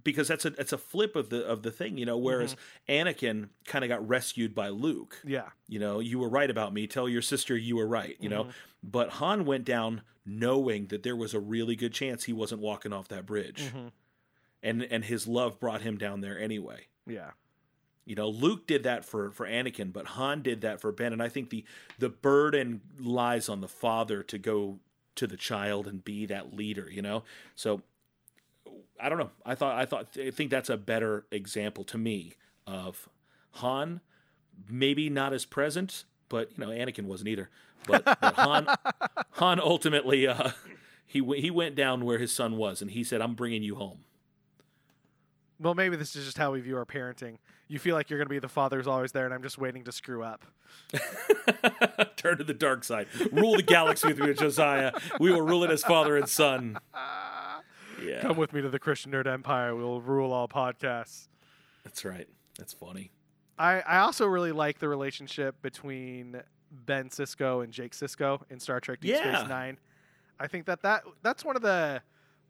[0.02, 2.18] because that's a it's a flip of the of the thing, you know.
[2.18, 2.56] Whereas
[2.88, 3.08] mm-hmm.
[3.08, 5.18] Anakin kind of got rescued by Luke.
[5.24, 6.86] yeah, You know, you were right about me.
[6.86, 8.16] Tell your sister you were right.
[8.20, 8.50] You know, mm-hmm.
[8.82, 12.92] but Han went down knowing that there was a really good chance he wasn't walking
[12.92, 13.88] off that bridge, mm-hmm.
[14.62, 16.86] and and his love brought him down there anyway.
[17.06, 17.30] yeah.
[18.06, 21.22] You know, Luke did that for for Anakin, but Han did that for Ben, and
[21.22, 21.64] I think the
[21.98, 24.80] the burden lies on the father to go
[25.14, 26.88] to the child and be that leader.
[26.90, 27.22] You know,
[27.54, 27.82] so
[29.02, 29.30] I don't know.
[29.44, 32.34] I thought I thought I think that's a better example to me
[32.66, 33.08] of
[33.54, 34.00] Han,
[34.68, 37.50] maybe not as present, but you know, Anakin wasn't either.
[37.86, 38.66] But, but Han
[39.32, 40.50] Han ultimately uh,
[41.06, 44.04] he he went down where his son was, and he said, "I'm bringing you home."
[45.58, 47.36] Well, maybe this is just how we view our parenting.
[47.68, 49.58] You feel like you're going to be the father who's always there, and I'm just
[49.58, 50.44] waiting to screw up.
[52.16, 53.08] Turn to the dark side.
[53.30, 54.92] Rule the galaxy with me, Josiah.
[55.20, 56.78] We will rule it as father and son.
[58.02, 59.74] Yeah, Come with me to the Christian Nerd Empire.
[59.76, 61.28] We'll rule all podcasts.
[61.84, 62.28] that's right.
[62.58, 63.10] That's funny.
[63.58, 66.40] I, I also really like the relationship between
[66.72, 69.36] Ben Sisko and Jake Sisko in Star Trek Deep Yeah.
[69.38, 69.78] Space Nine.
[70.38, 72.00] I think that, that that's one of the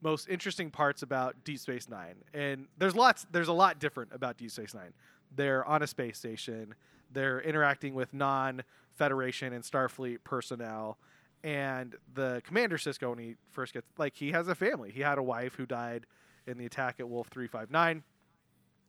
[0.02, 2.16] most interesting parts about Deep Space Nine.
[2.32, 4.92] And there's lots there's a lot different about Deep Space Nine.
[5.34, 6.74] They're on a space station.
[7.12, 8.62] They're interacting with non
[8.94, 10.98] Federation and Starfleet personnel.
[11.42, 14.90] And the commander Sisko, when he first gets like he has a family.
[14.90, 16.06] He had a wife who died
[16.46, 18.02] in the attack at Wolf three five nine.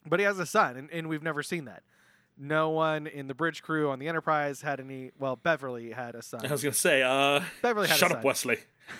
[0.05, 1.83] But he has a son, and, and we've never seen that.
[2.37, 5.11] No one in the bridge crew on the Enterprise had any.
[5.19, 6.45] Well, Beverly had a son.
[6.45, 8.57] I was gonna say, uh, Beverly had a shut up, Wesley.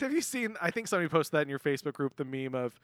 [0.00, 0.56] Have you seen?
[0.60, 2.16] I think somebody posted that in your Facebook group.
[2.16, 2.78] The meme of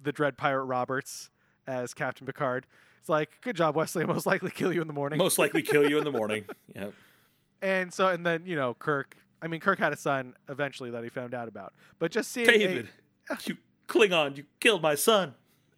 [0.00, 1.30] the Dread Pirate Roberts
[1.66, 2.66] as Captain Picard.
[3.00, 4.02] It's like, good job, Wesley.
[4.02, 5.18] I'll most likely kill you in the morning.
[5.18, 6.44] Most likely kill you in the morning.
[6.74, 6.88] Yeah.
[7.62, 9.16] And so, and then you know, Kirk.
[9.40, 11.72] I mean, Kirk had a son eventually that he found out about.
[11.98, 12.88] But just seeing a- David,
[13.44, 13.56] you
[13.88, 15.34] Klingon, you killed my son.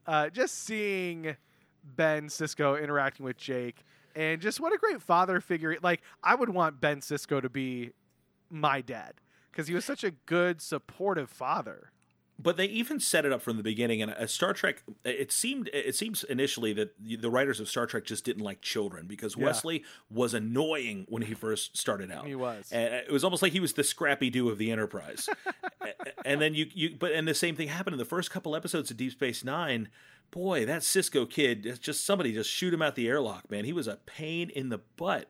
[0.06, 1.36] uh, just seeing
[1.84, 5.76] Ben Sisko interacting with Jake, and just what a great father figure.
[5.82, 7.92] Like I would want Ben Sisko to be
[8.50, 9.14] my dad
[9.50, 11.90] because he was such a good, supportive father.
[12.42, 14.00] But they even set it up from the beginning.
[14.00, 18.04] And uh, Star Trek, it seemed it seems initially that the writers of Star Trek
[18.04, 19.44] just didn't like children because Yeah.
[19.46, 22.26] Wesley was annoying when he first started out.
[22.26, 22.70] He was.
[22.72, 25.28] And it was almost like he was the Scrappy Doo of the Enterprise.
[26.24, 28.90] And then you you but and the same thing happened in the first couple episodes
[28.90, 29.88] of Deep Space Nine.
[30.30, 33.64] Boy, that Sisko kid, just somebody just shoot him out the airlock, man.
[33.64, 35.28] He was a pain in the butt.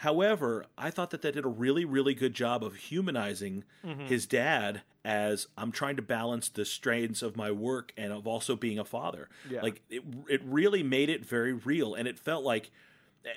[0.00, 4.06] However, I thought that they did a really, really good job of humanizing Mm-hmm.
[4.06, 8.56] his dad as I'm trying to balance the strains of my work and of also
[8.56, 9.28] being a father.
[9.48, 9.62] Yeah.
[9.62, 12.70] Like it, it really made it very real, and it felt like.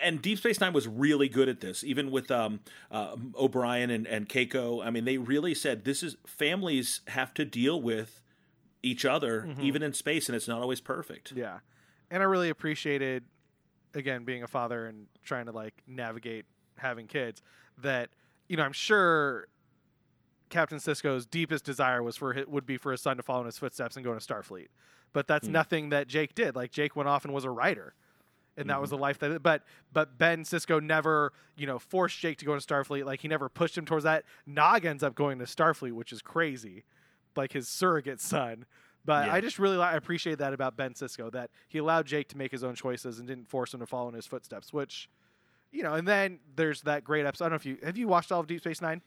[0.03, 2.59] And Deep Space Nine was really good at this, even with um,
[2.91, 4.85] uh, O'Brien and, and Keiko.
[4.85, 8.21] I mean, they really said this is families have to deal with
[8.83, 11.31] each other, even in space, and it's not always perfect.
[11.31, 11.59] Yeah,
[12.11, 13.23] and I really appreciated
[13.95, 16.45] again being a father and trying to like navigate
[16.77, 17.41] having kids.
[17.79, 18.09] That
[18.47, 19.47] you know, I'm sure
[20.49, 23.57] Captain Sisko's deepest desire was for would be for his son to follow in his
[23.57, 24.67] footsteps and go to Starfleet,
[25.13, 25.53] but that's hmm.
[25.53, 26.55] nothing that Jake did.
[26.55, 27.93] Like Jake went off and was a writer
[28.59, 28.97] and that was mm-hmm.
[28.97, 29.41] the life that.
[29.41, 33.05] But but Ben Sisko never you know forced Jake to go to Starfleet.
[33.05, 34.25] Like he never pushed him towards that.
[34.45, 36.83] Nog ends up going to Starfleet, which is crazy,
[37.35, 38.65] like his surrogate son.
[39.05, 39.33] But Yeah.
[39.33, 42.51] I just really I appreciate that about Ben Sisko that he allowed Jake to make
[42.51, 45.09] his own choices and didn't force him to follow in his footsteps, which.
[45.71, 47.45] You know, and then there's that great episode.
[47.45, 49.03] I don't know if you have you watched all of Deep Space Nine.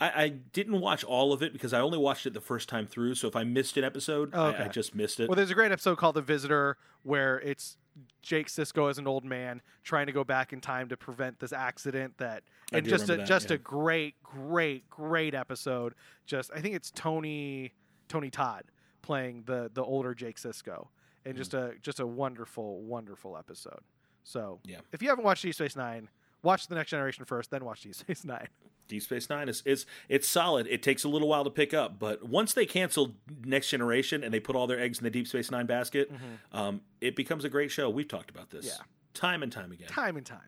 [0.00, 2.86] I, I didn't watch all of it because I only watched it the first time
[2.86, 3.14] through.
[3.16, 4.64] So if I missed an episode, Oh, I, okay.
[4.64, 5.28] I just missed it.
[5.28, 7.76] Well, there's a great episode called The Visitor where it's
[8.22, 11.52] Jake Sisko as an old man trying to go back in time to prevent this
[11.52, 13.56] accident that and just a, that, just yeah.
[13.56, 15.94] a great great great episode.
[16.26, 17.72] Just I think it's Tony
[18.08, 18.64] Tony Todd
[19.02, 20.88] playing the the older Jake Sisko
[21.24, 21.38] and hmm.
[21.38, 23.80] just a just a wonderful wonderful episode.
[24.22, 24.80] So, Yeah.
[24.92, 26.08] if you haven't watched Deep Space 9,
[26.42, 28.46] watch The Next Generation first, then watch Deep Space 9.
[28.88, 30.66] Deep Space Nine is, is it's solid.
[30.66, 34.34] It takes a little while to pick up, but once they canceled Next Generation and
[34.34, 36.10] they put all their eggs in the Deep Space Nine basket,
[36.52, 37.88] um, it becomes a great show.
[37.88, 38.72] We've talked about this Yeah.
[39.14, 39.86] time and time again.
[39.88, 40.40] Time and time.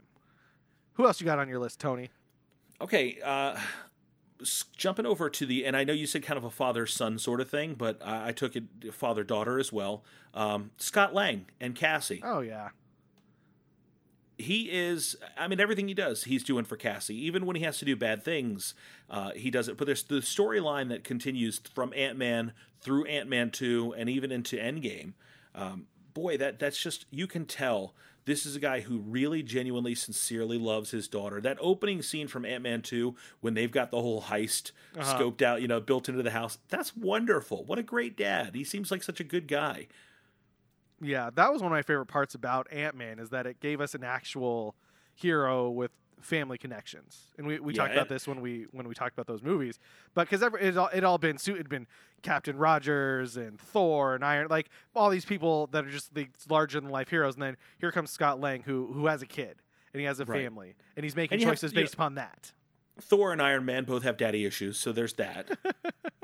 [0.94, 2.10] Who else you got on your list, Tony?
[2.80, 3.56] Okay, uh,
[4.76, 7.40] jumping over to the, and I know you said kind of a father son sort
[7.40, 10.02] of thing, but I, I took it father daughter as well.
[10.34, 12.20] Um, Scott Lang and Cassie.
[12.24, 12.70] Oh yeah.
[14.42, 17.16] He is i mean everything he does he's doing for cassie.
[17.26, 18.74] Even when he has to do bad things
[19.10, 19.76] uh, he does it.
[19.76, 25.12] But there's the storyline that continues from ant-man through ant-man 2 and even into endgame.
[25.54, 29.96] Um, boy that that's just you can tell this is a guy who really genuinely
[29.96, 31.40] sincerely loves his daughter.
[31.40, 35.68] That opening scene from ant-man 2 when they've got the whole heist scoped out you
[35.68, 37.64] know built into the house that's wonderful.
[37.64, 38.54] What a great dad.
[38.54, 39.86] He seems like such a good guy
[41.02, 43.80] Yeah, that was one of my favorite parts about Ant Man is that it gave
[43.80, 44.74] us an actual
[45.14, 48.94] hero with family connections, and we, we Yeah, talked about this when we when we
[48.94, 49.80] talked about those movies.
[50.14, 51.88] But because it all it all been suit had been
[52.22, 56.80] Captain Rogers and Thor and Iron like all these people that are just the larger
[56.80, 59.56] than life heroes, and then here comes Scott Lang who who has a kid
[59.92, 60.42] and he has a Right.
[60.44, 62.52] family and he's making And have- choices know- based upon that.
[63.02, 65.50] Thor and Iron Man both have daddy issues, so there's that.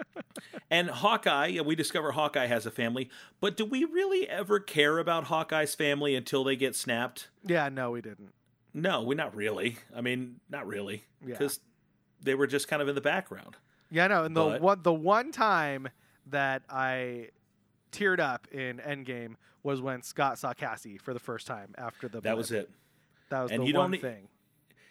[0.70, 3.10] and Hawkeye, we discover Hawkeye has a family,
[3.40, 7.28] but do we really ever care about Hawkeye's family until they get snapped?
[7.44, 8.32] Yeah, no, we didn't.
[8.74, 9.78] No, we not really.
[9.94, 11.28] I mean, not really, Yeah.
[11.38, 11.60] because
[12.20, 13.56] they were just kind of in the background.
[13.90, 15.88] Yeah, no, and the But- one the one time
[16.26, 17.30] that I
[17.90, 22.20] teared up in Endgame was when Scott saw Cassie for the first time after the
[22.20, 22.70] That was it.
[23.30, 24.28] That was And the one thing.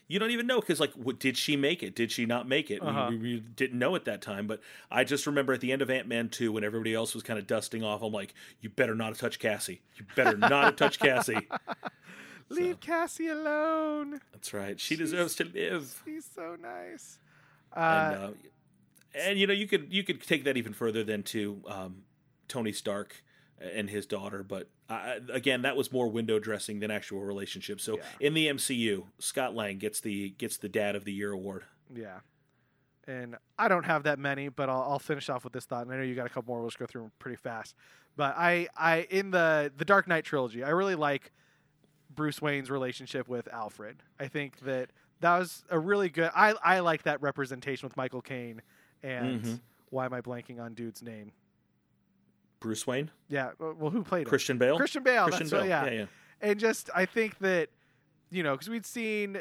[0.09, 1.93] You don't even know because, like, what, did she make it?
[1.95, 2.81] Did she not make it?
[2.81, 3.07] We- Uh-huh.
[3.09, 5.89] We, we didn't know at that time, but I just remember at the end of
[5.89, 8.95] Ant Man two, when everybody else was kind of dusting off, I'm like, "You better
[8.95, 9.81] not have touched Cassie.
[9.97, 11.47] You better not have touched Cassie."
[12.49, 14.21] Leave Cassie alone.
[14.31, 14.79] That's right.
[14.79, 16.01] She deserves to live.
[16.05, 17.19] She's so nice.
[17.75, 18.31] and Uh, uh,
[19.15, 22.03] and you know you could you could take that even further than to um,
[22.47, 23.23] Tony Stark
[23.59, 27.79] and his daughter, but uh, again, that was more window dressing than actual relationship.
[27.81, 28.03] So Yeah.
[28.21, 31.63] in the MCU, Scott Lang gets the gets the Dad of the Year award.
[31.93, 32.19] yeah.
[33.09, 35.83] And I don't have that many, but I'll, I'll finish off with this thought.
[35.85, 36.59] And I know you got a couple more.
[36.59, 37.73] We'll just go through them pretty fast.
[38.17, 41.31] But I, I in the the Dark Knight trilogy, I really like
[42.13, 44.03] Bruce Wayne's relationship with Alfred.
[44.19, 44.89] I think that
[45.21, 46.31] that was a really good.
[46.35, 48.61] I I like that representation with Michael Caine
[49.03, 49.59] and Mhm.
[49.89, 51.31] why am I blanking on dude's name?
[52.59, 54.29] Bruce Wayne, Yeah, well, who played him?
[54.29, 55.25] Christian Bale, Christian Bale.
[55.25, 55.65] Christian what- Bale.
[55.69, 55.85] yeah.
[55.85, 56.05] yeah, yeah.
[56.41, 57.69] and just I think that
[58.31, 59.39] you know because we'd seen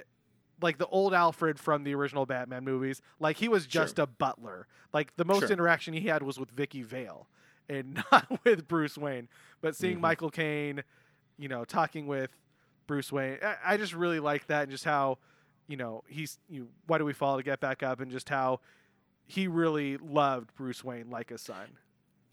[0.62, 4.66] like the old Alfred from the original Batman movies, like he was just a butler.
[4.92, 5.50] Like the most Sure.
[5.52, 7.29] interaction he had was with Vicky Vale
[7.68, 9.29] and not with Bruce Wayne.
[9.61, 10.00] But seeing Mhm.
[10.02, 10.83] Michael Caine,
[11.37, 12.31] you know, talking with
[12.87, 15.18] Bruce Wayne, I, I just really like that and just how
[15.68, 18.61] you know he's you why do we fall to get back up and just how
[19.26, 21.66] he really loved Bruce Wayne like a son.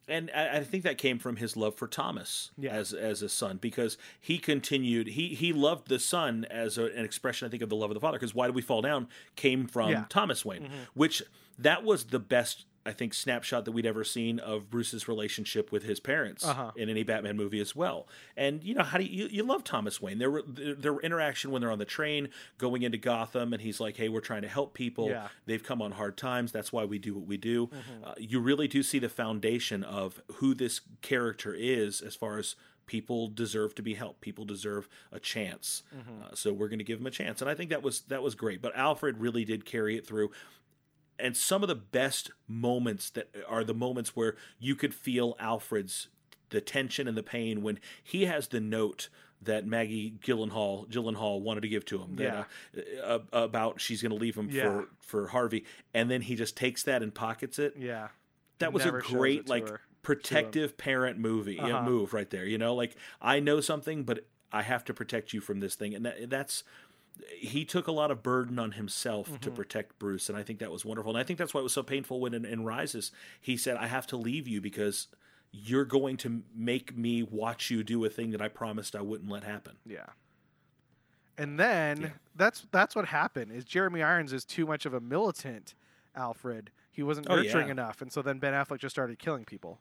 [0.07, 2.71] And I, I think that came from his love for Thomas Yeah.
[2.71, 7.05] as as a son because he continued he he loved the son as a, an
[7.05, 9.07] expression I think of the love of the father because why did we fall down
[9.35, 10.05] came from Yeah.
[10.09, 10.73] Thomas Wayne mm-hmm.
[10.93, 11.23] which
[11.57, 15.83] that was the best I think snapshot that we'd ever seen of Bruce's relationship with
[15.83, 16.71] his parents Uh-huh.
[16.75, 18.07] in any Batman movie as well.
[18.35, 20.17] And you know how do you you love Thomas Wayne.
[20.19, 23.95] Their their, their interaction when they're on the train going into Gotham and he's like
[23.97, 25.09] hey we're trying to help people.
[25.09, 25.27] Yeah.
[25.45, 26.51] they've come on hard times.
[26.51, 27.67] That's why we do what we do.
[27.67, 28.03] Mm-hmm.
[28.05, 32.55] uh, you really do see the foundation of who this character is as far as
[32.85, 34.19] people deserve to be helped.
[34.19, 35.83] People deserve a chance.
[35.95, 36.23] Mm-hmm.
[36.23, 37.41] uh, so we're going to give them a chance.
[37.41, 38.61] And i think that was that was great.
[38.61, 40.31] But alfred really did carry it through
[41.19, 46.07] and some of the best moments that are the moments where you could feel alfred's
[46.49, 49.09] the tension and the pain when he has the note
[49.41, 52.47] that Maggie Gyllenhaal Gyllenhaal wanted to give to him that,
[53.03, 54.63] uh, uh, about she's going to leave him Yeah.
[54.63, 57.75] for for Harvey and then he just takes that and pockets it.
[57.77, 58.09] Yeah,
[58.59, 61.83] that was a Never great like her- protective parent movie yeah, Uh-huh.
[61.89, 62.75] move right there you know?
[62.75, 66.29] Like i know something but I have to protect you from this thing, and that,
[66.29, 66.63] that's
[67.37, 69.55] he took a lot of burden on himself to mm-hmm.
[69.55, 71.11] protect Bruce, and I think that was wonderful.
[71.11, 73.77] And I think that's why it was so painful when in, in Rises he said,
[73.77, 75.07] "I have to leave you because
[75.51, 79.29] you're going to make me watch you do a thing that I promised I wouldn't
[79.29, 80.07] let happen." Yeah.
[81.37, 82.09] And then Yeah.
[82.35, 83.51] that's that's what happened.
[83.51, 85.75] Is Jeremy Irons is too much of a militant
[86.15, 86.71] Alfred.
[86.91, 87.71] He wasn't Oh, nurturing yeah.
[87.73, 89.79] enough, and so then Ben Affleck just started killing people.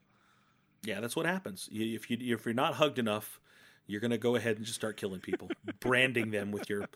[0.82, 1.68] Yeah, that's what happens.
[1.70, 3.40] If you if you're not hugged enough,
[3.86, 5.48] you're going to go ahead and just start killing people,
[5.80, 6.86] branding them with your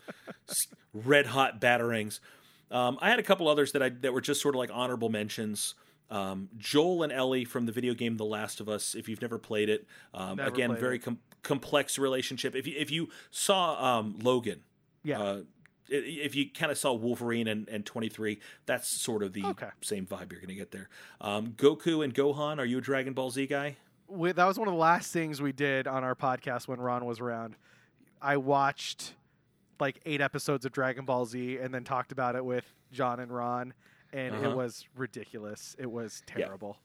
[0.93, 2.19] red hot batarangs.
[2.71, 5.09] Um, I had a couple others that I that were just sort of like honorable
[5.09, 5.75] mentions.
[6.09, 8.95] Um, Joel and Ellie from the video game The Last of Us.
[8.95, 11.03] If you've never played it, um, Never again, played very it.
[11.03, 12.55] com- complex relationship.
[12.55, 14.61] If you if you saw um, Logan,
[15.03, 15.21] Yeah.
[15.21, 15.41] uh,
[15.89, 19.69] if you kind of saw Wolverine and, and 23, that's sort of the Okay.
[19.81, 20.89] same vibe you're going to get there.
[21.21, 23.77] Um, Goku and Gohan, are you a Dragon Ball Z guy?
[24.07, 27.05] We, that was one of the last things we did on our podcast when Ron
[27.05, 27.55] was around.
[28.21, 29.13] I watched
[29.79, 33.31] like eight episodes of Dragon Ball Z and then talked about it with John and
[33.31, 33.73] Ron,
[34.13, 34.49] and Uh-huh.
[34.49, 35.75] it was ridiculous.
[35.77, 36.77] It was terrible.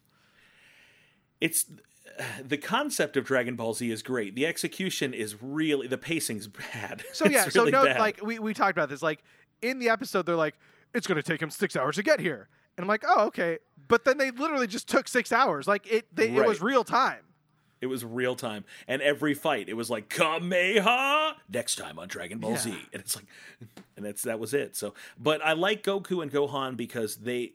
[1.41, 1.65] it's
[2.43, 4.35] the concept of Dragon Ball Z is great.
[4.35, 7.03] The execution is really the pacing's bad.
[7.13, 7.99] So yeah, so really no, bad.
[7.99, 9.01] like we, we talked about this.
[9.01, 9.23] Like
[9.61, 10.55] in the episode, they're like,
[10.93, 13.57] it's going to take him six hours to get here, and I'm like, oh okay.
[13.87, 15.67] But then they literally just took six hours.
[15.67, 17.19] Like it, they, it was real time.
[17.81, 22.39] it was real time, and every fight it was like Kameha next time on Dragon
[22.39, 22.57] Ball Yeah.
[22.57, 23.25] Z, and it's like,
[23.97, 24.75] and that's that was it.
[24.75, 27.53] So, but I like Goku and Gohan because they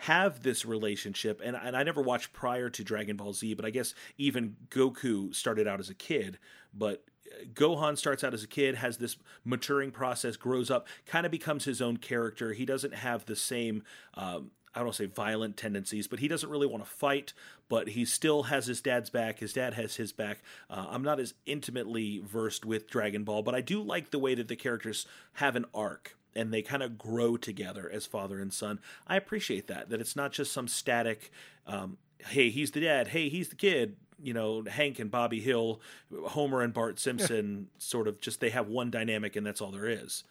[0.00, 3.70] have this relationship, and and I never watched prior to Dragon Ball Z, but I
[3.70, 6.38] guess even Goku started out as a kid,
[6.74, 7.04] but.
[7.52, 11.64] Gohan starts out as a kid, has this maturing process, grows up, kind of becomes
[11.64, 12.52] his own character.
[12.54, 13.82] He doesn't have the same,
[14.14, 17.32] um, I don't say violent tendencies, but he doesn't really want to fight,
[17.68, 19.38] but he still has his dad's back.
[19.38, 20.40] His dad has his back.
[20.68, 24.34] Uh, I'm not as intimately versed with Dragon Ball, but I do like the way
[24.34, 28.52] that the characters have an arc and they kind of grow together as father and
[28.52, 28.78] son.
[29.06, 31.30] I appreciate that, that it's not just some static,
[31.66, 33.96] um, hey, he's the dad, hey, he's the kid.
[34.22, 35.80] You know, Hank and Bobby Hill,
[36.28, 39.88] Homer and Bart Simpson, sort of just they have one dynamic and that's all there
[39.88, 40.24] is.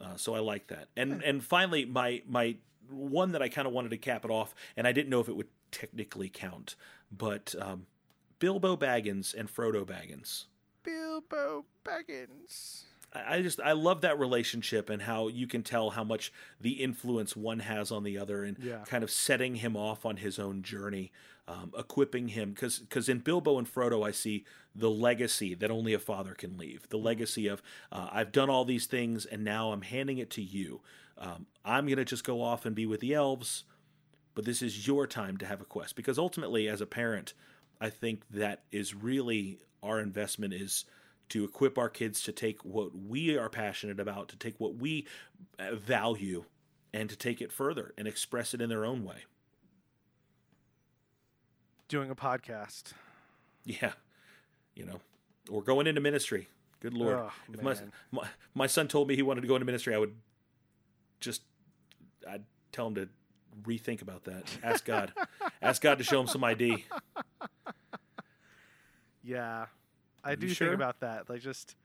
[0.00, 0.88] Uh, so I like that.
[0.96, 2.56] And and finally, my my
[2.90, 5.28] one that I kind of wanted to cap it off, and I didn't know if
[5.28, 6.76] it would technically count,
[7.10, 7.86] but um,
[8.38, 10.46] Bilbo Baggins and Frodo Baggins.
[10.82, 12.84] Bilbo Baggins.
[13.12, 17.34] I just I love that relationship and how you can tell how much the influence
[17.34, 18.84] one has on the other and Yeah.
[18.86, 21.10] kind of setting him off on his own journey,
[21.48, 24.44] um, equipping him because because in Bilbo and Frodo I see
[24.76, 28.64] the legacy that only a father can leave, the legacy of uh, I've done all
[28.64, 30.80] these things and now I'm handing it to you.
[31.18, 33.64] Um, I'm gonna just go off and be with the elves,
[34.34, 37.34] but this is your time to have a quest because ultimately as a parent,
[37.80, 40.84] I think that is really our investment is
[41.30, 45.06] to equip our kids to take what we are passionate about, to take what we
[45.58, 46.44] uh, value,
[46.92, 49.24] and to take it further and express it in their own way.
[51.88, 52.92] Doing a podcast.
[53.64, 53.92] Yeah,
[54.74, 55.00] you know,
[55.50, 56.48] or going into ministry.
[56.80, 57.76] Good lord, Oh, if my,
[58.10, 60.14] my my son told me he wanted to go into ministry, I would
[61.20, 61.42] just
[62.28, 63.08] I'd tell him to
[63.62, 64.44] rethink about that.
[64.62, 65.12] Ask God,
[65.62, 66.86] ask God to show him some ID.
[69.22, 69.66] Yeah,
[70.24, 70.68] I do sure?
[70.68, 71.28] think about that.
[71.30, 71.76] Like just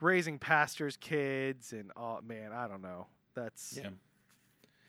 [0.00, 3.06] raising pastors' kids and oh man, I don't know.
[3.34, 3.90] That's Yeah.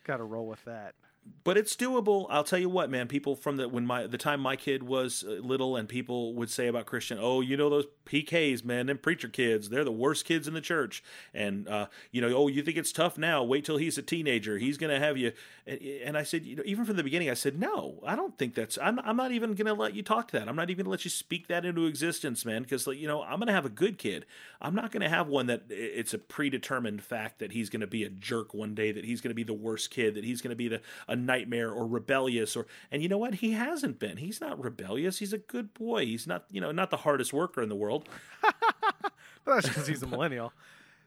[0.04, 0.96] got to roll with that.
[1.44, 2.28] But it's doable.
[2.30, 3.08] I'll tell you what, man.
[3.08, 6.50] People from the when my the time my kid was uh, little, and people would
[6.50, 9.70] say about Christian, "Oh, you know those PKs, man, them preacher kids.
[9.70, 11.04] They're the worst kids in the church."
[11.34, 13.44] And uh, you know, oh, you think it's tough now?
[13.44, 14.58] Wait till he's a teenager.
[14.58, 15.34] He's gonna have you.
[15.66, 18.38] And, and I said, you know, even from the beginning, I said, no, I don't
[18.38, 18.78] think that's.
[18.80, 20.48] I'm I'm not even gonna let you talk that.
[20.48, 22.64] I'm not even gonna let you speak that into existence, man.
[22.64, 24.26] Because like, you know, I'm gonna have a good kid.
[24.62, 28.10] I'm not gonna have one that it's a predetermined fact that he's gonna be a
[28.10, 28.92] jerk one day.
[28.92, 30.16] That he's gonna be the worst kid.
[30.16, 33.36] That he's gonna be the a nightmare or rebellious or and you know what?
[33.36, 34.18] He hasn't been.
[34.18, 35.20] He's not rebellious.
[35.20, 36.06] He's a good boy.
[36.06, 38.08] He's not you know not the hardest worker in the world.
[39.46, 40.54] But that's because he's a millennial.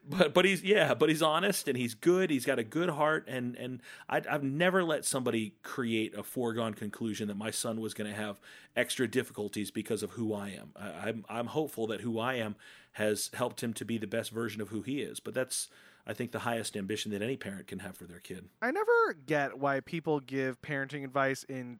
[0.08, 2.30] but but he's yeah but he's honest and he's good.
[2.30, 3.24] He's got a good heart.
[3.28, 7.94] And and I, i've never let somebody create a foregone conclusion that my son was
[7.94, 8.40] going to have
[8.76, 10.70] extra difficulties because of who i am.
[10.76, 12.54] I, i'm i'm hopeful that who i am
[12.92, 15.20] has helped him to be the best version of who he is.
[15.20, 15.68] But that's
[16.08, 19.14] i think the highest ambition that any parent can have for their kid I never
[19.26, 21.78] get why people give parenting advice in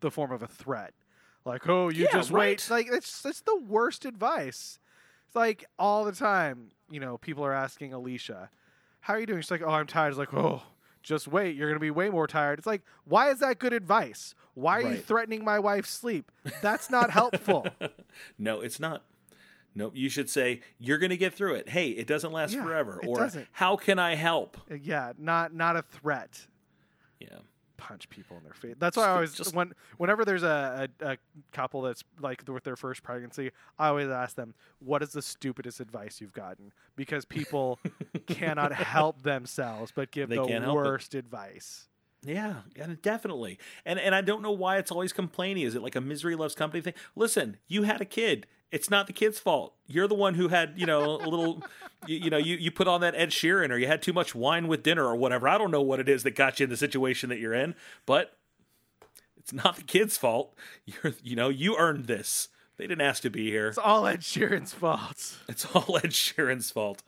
[0.00, 0.94] the form of a threat.
[1.44, 2.68] Like, oh, you Yeah, just wait.
[2.70, 4.78] Like, it's it's the worst advice.
[5.26, 8.50] It's like all the time, you know, people are asking Alicia,
[9.00, 10.62] "How are you doing?" She's like, "Oh, I'm tired." It's like, "Oh,
[11.02, 11.56] just wait.
[11.56, 14.34] You're gonna be way more tired." It's like, why is that good advice?
[14.54, 16.30] Why are you threatening my wife's sleep?
[16.60, 17.66] That's not helpful.
[18.38, 19.02] no it's not
[19.74, 19.92] Nope.
[19.94, 21.68] You should say you're going to get through it.
[21.68, 23.00] Hey, it doesn't last Yeah, forever.
[23.06, 23.46] or doesn't.
[23.52, 24.56] how can I help?
[24.70, 26.46] Uh, Yeah, not not a threat.
[27.20, 27.38] Yeah.
[27.76, 28.74] Punch people in their face.
[28.78, 31.18] That's why I always Just- when whenever there's a, a, a
[31.52, 35.80] couple that's like with their first pregnancy, I always ask them, "What is the stupidest
[35.80, 37.78] advice you've gotten?" Because people
[38.26, 40.82] cannot help themselves but give They the can't help it.
[40.82, 41.88] worst advice.
[42.24, 43.58] Yeah, and definitely.
[43.84, 45.64] And and I don't know why it's always complaining.
[45.64, 46.94] Is it like a misery loves company thing?
[47.16, 48.46] Listen, you had a kid.
[48.70, 49.74] It's not the kid's fault.
[49.88, 51.64] You're the one who had, you know, a little,
[52.06, 54.32] you, you know, you, you put on that Ed Sheeran or you had too much
[54.32, 55.48] wine with dinner or whatever.
[55.48, 57.74] I don't know what it is that got you in the situation that you're in,
[58.06, 58.36] but
[59.36, 60.54] it's not the kid's fault.
[60.84, 62.48] You're, you know, you earned this.
[62.76, 63.66] They didn't ask to be here.
[63.68, 65.38] It's all Ed Sheeran's fault.
[65.48, 67.02] It's all Ed Sheeran's fault.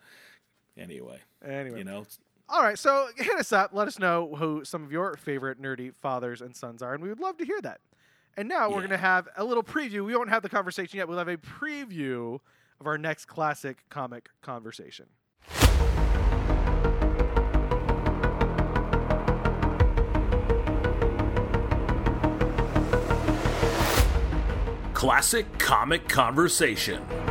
[0.77, 2.19] Anyway, Anyway, you know, it's-
[2.53, 2.79] all right.
[2.79, 3.71] So hit us up.
[3.73, 7.09] Let us know who some of your favorite nerdy fathers and sons are, and we
[7.09, 7.81] would love to hear that.
[8.37, 10.05] And now we're going to have a little preview.
[10.05, 11.09] We won't have the conversation yet.
[11.09, 12.39] We'll have a preview
[12.79, 15.07] of our next classic comic conversation.
[25.03, 27.22] classic comic conversation.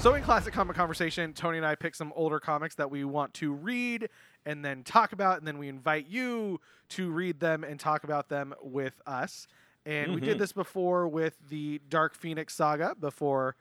[0.00, 3.34] So in classic comic conversation, Tony and I pick some older comics that we want
[3.34, 4.08] to read
[4.46, 6.58] and then talk about, and then we invite you
[6.90, 9.46] to read them and talk about them with us.
[9.84, 10.38] And we did Mhm.
[10.38, 13.56] this before with the Dark Phoenix saga before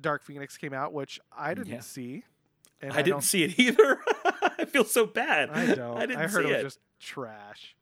[0.00, 1.80] Dark Phoenix came out, which I didn't Yeah.
[1.80, 2.24] see.
[2.80, 4.00] And I, don't- didn't see it either.
[4.24, 5.50] I feel so bad.
[5.50, 5.98] I don't.
[5.98, 6.62] I didn't heard see it was it.
[6.62, 7.76] just trash.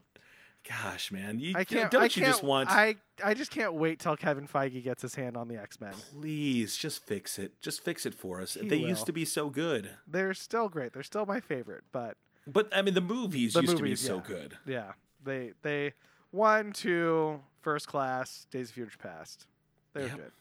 [0.69, 1.91] Gosh, man, you I can't.
[1.91, 2.69] Don't I you can't, just want?
[2.71, 5.93] I I just can't wait till Kevin Feige gets his hand on the X Men.
[6.13, 7.61] Please, just fix it.
[7.61, 8.55] Just fix it for us.
[8.55, 8.89] He they will.
[8.89, 10.93] used to be so good, They're still great.
[10.93, 14.15] They're still my favorite, but but I mean, the movies The used movies, to be
[14.17, 14.59] so good.
[14.67, 14.93] Yeah,
[15.23, 15.93] they they
[16.33, 19.47] one, two, first class, Days of Future Past.
[19.93, 20.17] They're Yep.
[20.17, 20.33] good.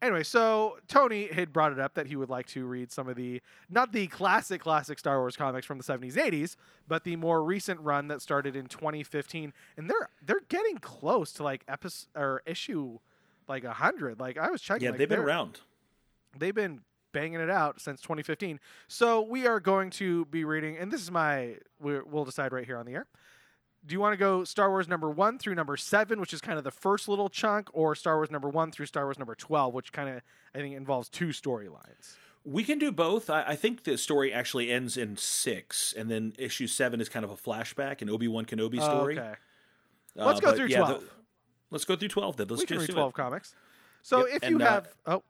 [0.00, 3.16] Anyway, so Tony had brought it up that he would like to read some of
[3.16, 7.42] the not the classic classic Star Wars comics from the 70s 80s, but the more
[7.42, 12.42] recent run that started in 2015 and they're they're getting close to like episode or
[12.46, 12.98] issue
[13.48, 14.20] like 100.
[14.20, 15.60] Like I was checking Yeah, like, they've been around.
[16.38, 16.82] they've been
[17.12, 18.60] banging it out since 2015.
[18.86, 22.66] So we are going to be reading, and this is my we're, we'll decide right
[22.66, 23.06] here on the air.
[23.86, 26.58] Do you want to go Star Wars number one through number seven, which is kind
[26.58, 29.72] of the first little chunk, or Star Wars number one through Star Wars number 12,
[29.72, 30.22] which kind of
[30.54, 32.16] I think involves two storylines?
[32.44, 33.30] We can do both.
[33.30, 37.24] I, I think the story actually ends in six, and then issue seven is kind
[37.24, 39.18] of a flashback, an Obi Wan Kenobi Oh, story.
[39.18, 39.34] okay,
[40.18, 41.04] Uh, Let's go through yeah, 12.
[41.70, 42.36] let's go through twelve.
[42.36, 43.02] Then let's we can just read do it.
[43.02, 43.54] 12 comics.
[44.02, 45.22] So Yep, if you and, uh, have, oh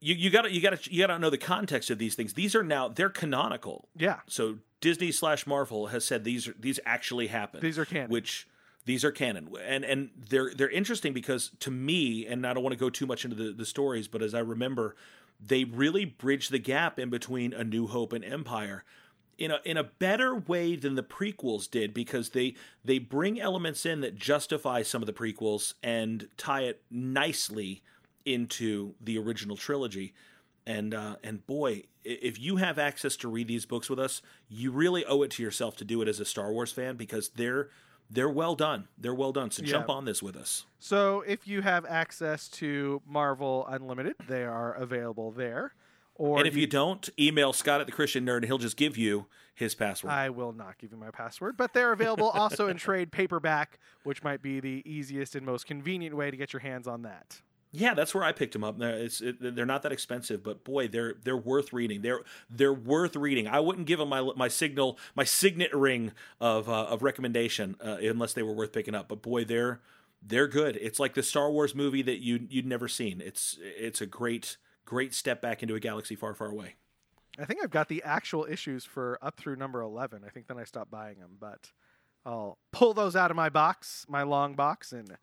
[0.00, 2.14] You you got to you got to you got to know the context of these
[2.14, 2.34] things.
[2.34, 3.88] These are now they're canonical.
[3.96, 7.62] yeah, So Disney slash Marvel has said these are, these actually happened.
[7.62, 8.10] These are canon.
[8.10, 8.46] Which
[8.84, 12.72] these are canon, and and they're they're interesting because to me, and I don't want
[12.72, 14.96] to go too much into the, the stories, but as I remember,
[15.40, 18.84] they really bridge the gap in between A New Hope and Empire.
[19.36, 23.86] In a, in a better way than the prequels did because they they bring elements
[23.86, 27.82] in that justify some of the prequels and tie it nicely
[28.24, 30.12] into the original trilogy
[30.68, 34.70] and uh, and boy, if you have access to read these books with us, you
[34.70, 37.70] really owe it to yourself to do it as a Star Wars fan because they're
[38.10, 38.86] they're well done.
[38.98, 39.50] They're well done.
[39.50, 40.66] So jump on this with us.
[40.78, 45.72] So if you have access to Marvel Unlimited, they are available there.
[46.14, 49.26] Or and if you don't, email Scott at the Christian Nerd, he'll just give you
[49.54, 50.12] his password.
[50.12, 54.22] I will not give you my password, but they're available also in trade paperback, which
[54.22, 57.40] might be the easiest and most convenient way to get your hands on that.
[57.70, 58.80] Yeah, that's where I picked them up.
[58.80, 62.00] It's, it, they're not that expensive, but boy, they're they're worth reading.
[62.00, 63.46] They're they're worth reading.
[63.46, 67.98] I wouldn't give them my my signal my signet ring of uh, of recommendation uh,
[68.00, 69.08] unless they were worth picking up.
[69.08, 69.80] But boy, they're
[70.22, 70.76] they're good.
[70.80, 73.20] It's like the Star Wars movie that you you'd never seen.
[73.20, 74.56] It's it's a great
[74.86, 76.76] great step back into a galaxy far far away.
[77.38, 80.22] I think I've got the actual issues for up through number 11.
[80.26, 81.70] I think then I stopped buying them, but
[82.26, 85.16] I'll pull those out of my box, my long box, and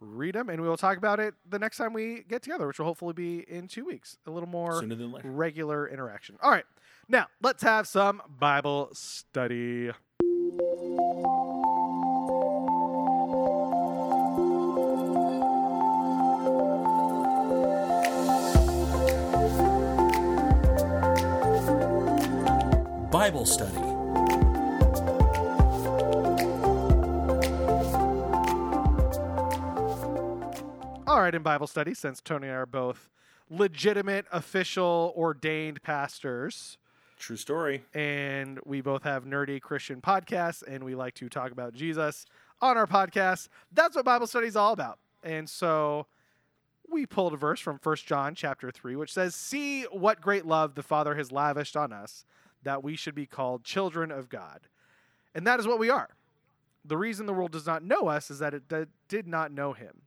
[0.00, 0.48] read them.
[0.48, 3.12] And we will talk about it the next time we get together, which will hopefully
[3.14, 4.18] be in two weeks.
[4.26, 5.30] A little more Sooner than later.
[5.30, 6.36] regular interaction.
[6.42, 6.64] All right.
[7.08, 9.90] Now, let's have some Bible study.
[23.10, 23.87] Bible study.
[31.34, 33.10] In Bible study, since Tony and I are both
[33.50, 36.78] legitimate, official, ordained pastors,
[37.18, 37.84] True story.
[37.92, 42.24] and we both have nerdy Christian podcasts, and we like to talk about Jesus
[42.62, 43.48] on our podcast.
[43.72, 44.98] That's what Bible study is all about.
[45.22, 46.06] And so
[46.90, 50.76] we pulled a verse from 1 John chapter 3, which says, See what great love
[50.76, 52.24] the Father has lavished on us,
[52.62, 54.60] that we should be called children of God.
[55.34, 56.08] And that is what we are.
[56.84, 58.62] The reason the world does not know us is that it
[59.08, 60.02] did not know him.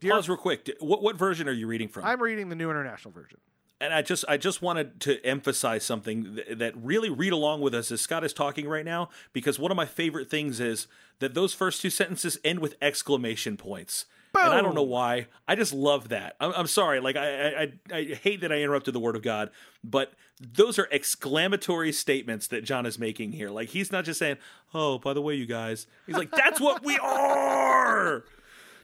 [0.00, 0.70] Dear, Pause real quick.
[0.80, 2.04] What what version are you reading from?
[2.04, 3.38] I'm reading the New International Version.
[3.80, 7.74] and I just I just wanted to emphasize something th- that really read along with
[7.74, 10.86] us as Scott is talking right now because one of my favorite things is
[11.18, 14.06] that those first two sentences end with exclamation points.
[14.32, 15.26] And I don't know why.
[15.48, 16.36] I just love that.
[16.40, 17.00] I'm, I'm sorry.
[17.00, 19.50] Like I I I hate that I interrupted the word of God,
[19.82, 23.50] but those are exclamatory statements that John is making here.
[23.50, 24.36] Like he's not just saying,
[24.72, 28.24] "Oh, by the way, you guys." He's like, "That's what we are."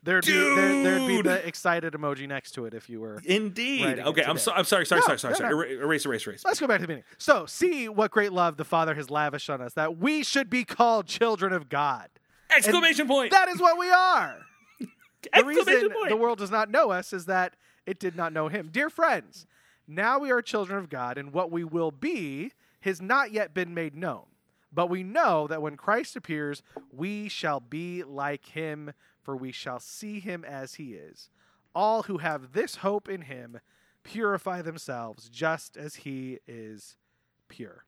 [0.06, 3.20] There'd be, there, there'd be the excited emoji next to it if you were.
[3.24, 3.98] Indeed.
[3.98, 4.86] Okay, I'm so, I'm sorry.
[4.86, 5.00] Sorry.
[5.00, 5.18] No, sorry.
[5.18, 5.32] Sorry.
[5.32, 5.76] no, sorry.
[5.76, 5.82] no.
[5.82, 6.06] Erase.
[6.06, 6.26] Erase.
[6.28, 6.44] Erase.
[6.44, 7.04] Let's go back to the beginning.
[7.18, 10.64] So, see what great love the Father has lavished on us, that we should be
[10.64, 12.08] called children of God.
[12.56, 13.32] Exclamation point.
[13.32, 14.38] That is what we are.
[15.22, 16.08] The Exclamation reason point.
[16.10, 18.68] the world does not know us is that it did not know him.
[18.70, 19.44] Dear friends,
[19.88, 22.52] now we are children of God, and what we will be
[22.82, 24.26] has not yet been made known.
[24.72, 28.92] But we know that when Christ appears, we shall be like him,
[29.26, 31.30] for we shall see him as he is.
[31.74, 33.58] All who have this hope in him
[34.04, 36.94] purify themselves just as he is
[37.48, 37.84] pure.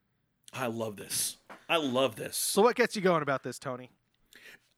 [0.53, 1.37] I love this.
[1.69, 2.37] I love this.
[2.37, 3.93] So, what gets you going about this, Tony?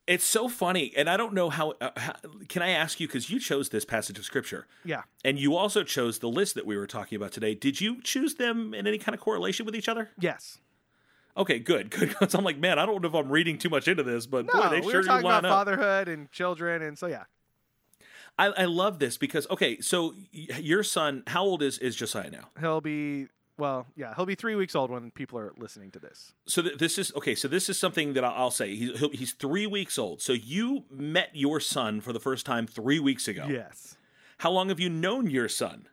[0.07, 1.73] It's so funny, and I don't know how.
[1.81, 2.13] Uh, how
[2.49, 5.03] can I ask you because you chose this passage of scripture, Yeah.
[5.25, 7.55] and you also chose the list that we were talking about today.
[7.55, 10.11] Did you choose them in any kind of correlation with each other?
[10.19, 10.59] Yes.
[11.37, 12.09] Okay, good, good.
[12.19, 14.47] Because I'm like, man, I don't know if I'm reading too much into this, but
[14.47, 15.59] No, boy, they we sure were talking do line about up.
[15.67, 17.25] fatherhood and children, and so yeah.
[18.39, 22.31] I, I love this because okay, so y- your son, how old is is Josiah
[22.31, 22.49] now?
[22.59, 23.29] He'll be
[23.59, 26.33] well, yeah, he'll be three weeks old when people are listening to this.
[26.47, 27.35] So th- this is okay.
[27.35, 28.75] So this is something that I'll, I'll say.
[28.75, 30.23] He's he'll- he's three weeks old.
[30.23, 33.47] So you met your son for the first time three weeks ago.
[33.51, 33.97] Yes.
[34.39, 35.87] How long have you known your son?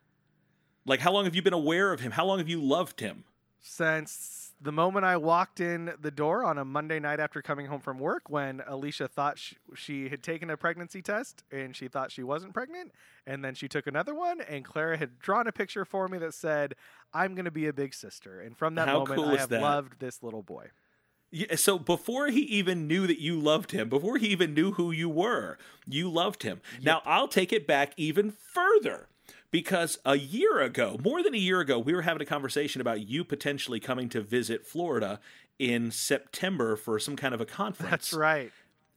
[0.85, 2.13] Like, how long have you been aware of him?
[2.13, 3.25] How long have you loved him?
[3.59, 7.79] Since the moment I walked in the door on a Monday night after coming home
[7.79, 12.11] from work, when Alicia thought she, she had taken a pregnancy test and she thought
[12.11, 12.91] she wasn't pregnant,
[13.25, 16.33] and then she took another one, and Clara had drawn a picture for me that
[16.33, 16.75] said,
[17.13, 19.49] "I'm going to be a big sister," and from that How moment, cool I have
[19.49, 19.61] that?
[19.61, 20.69] loved this little boy.
[21.29, 24.91] Yeah, so before he even knew that you loved him, before he even knew who
[24.91, 26.61] you were, you loved him.
[26.81, 29.09] Now I'll take it back even further
[29.57, 33.07] because a year ago, more than a year ago, we were having a conversation about
[33.07, 35.19] you potentially coming to visit Florida
[35.57, 37.89] in September for some kind of a conference.
[37.89, 38.51] That's right.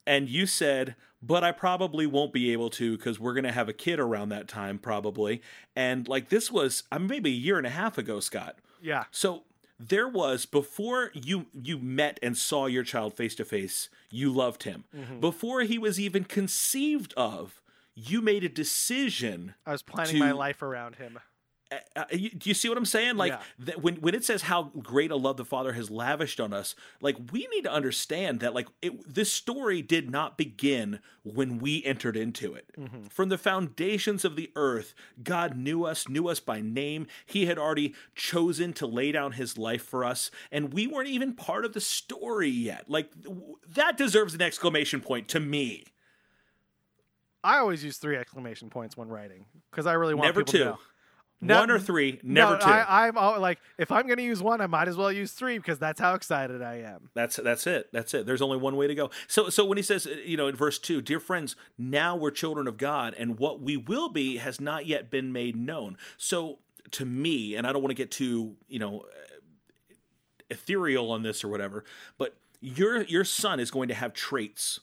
[0.07, 3.71] and you said, but I probably won't be able to because we're going to have
[3.71, 5.41] a kid around that time, probably.
[5.75, 8.57] And like this was uh, maybe a year and a half ago, Scott.
[8.83, 9.05] Yeah.
[9.11, 9.45] So
[9.79, 14.65] there was before you you met and saw your child face to face, you loved
[14.65, 14.85] him.
[14.95, 15.21] Mm-hmm.
[15.21, 17.63] Before he was even conceived of,
[17.95, 21.19] you made a decision I was planning my life around him.
[21.95, 23.17] uh, you, do you see what I'm saying?
[23.17, 23.43] Like Yeah.
[23.61, 26.75] that when when it says how great a love the Father has lavished on us,
[27.01, 31.85] like we need to understand that like it, this story did not begin when we
[31.85, 32.67] entered into it.
[32.77, 33.05] Mm-hmm.
[33.05, 37.07] From the foundations of the earth, God knew us, knew us by name.
[37.25, 41.35] He had already chosen to lay down His life for us, and we weren't even
[41.35, 42.87] part of the story yet.
[42.91, 43.13] Like
[43.69, 45.85] that deserves an exclamation point to me.
[47.43, 50.59] I always use three exclamation points when writing because I really want Never people to
[50.59, 50.65] two.
[50.65, 50.79] know.
[51.43, 52.67] No- One or three, never no, two.
[52.67, 55.33] I, I'm all, like, if I'm going to use one, I might as well use
[55.33, 57.09] three because that's how excited I am.
[57.15, 57.89] That's that's it.
[57.95, 58.27] That's it.
[58.27, 59.11] There's only one way to go.
[59.27, 62.31] So so when he says, uh, you know, in verse 2, dear friends, now we're
[62.31, 65.97] children of God and what we will be has not yet been made known.
[66.19, 66.59] So
[66.91, 69.95] to me, and I don't want to get too, you know, uh,
[70.51, 71.85] ethereal on this or whatever,
[72.19, 74.81] but your your son is going to have traits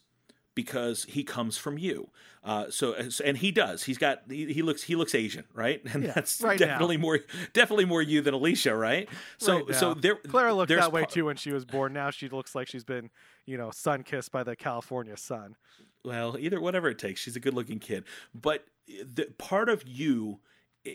[0.57, 2.09] because he comes from you.
[2.43, 3.83] Uh, so and he does.
[3.83, 5.81] He's got he, he looks he looks Asian, right?
[5.93, 6.65] And Yeah, that's right now.
[6.65, 7.19] definitely more
[7.53, 9.07] definitely more you than Alicia, right?
[9.37, 11.93] So Right so there Clara looked that way too when she was born.
[11.93, 13.11] Now she looks like she's been,
[13.45, 15.55] you know, sun kissed by the California sun.
[16.03, 18.03] well either whatever it takes she's a good looking kid
[18.33, 20.39] but the part of you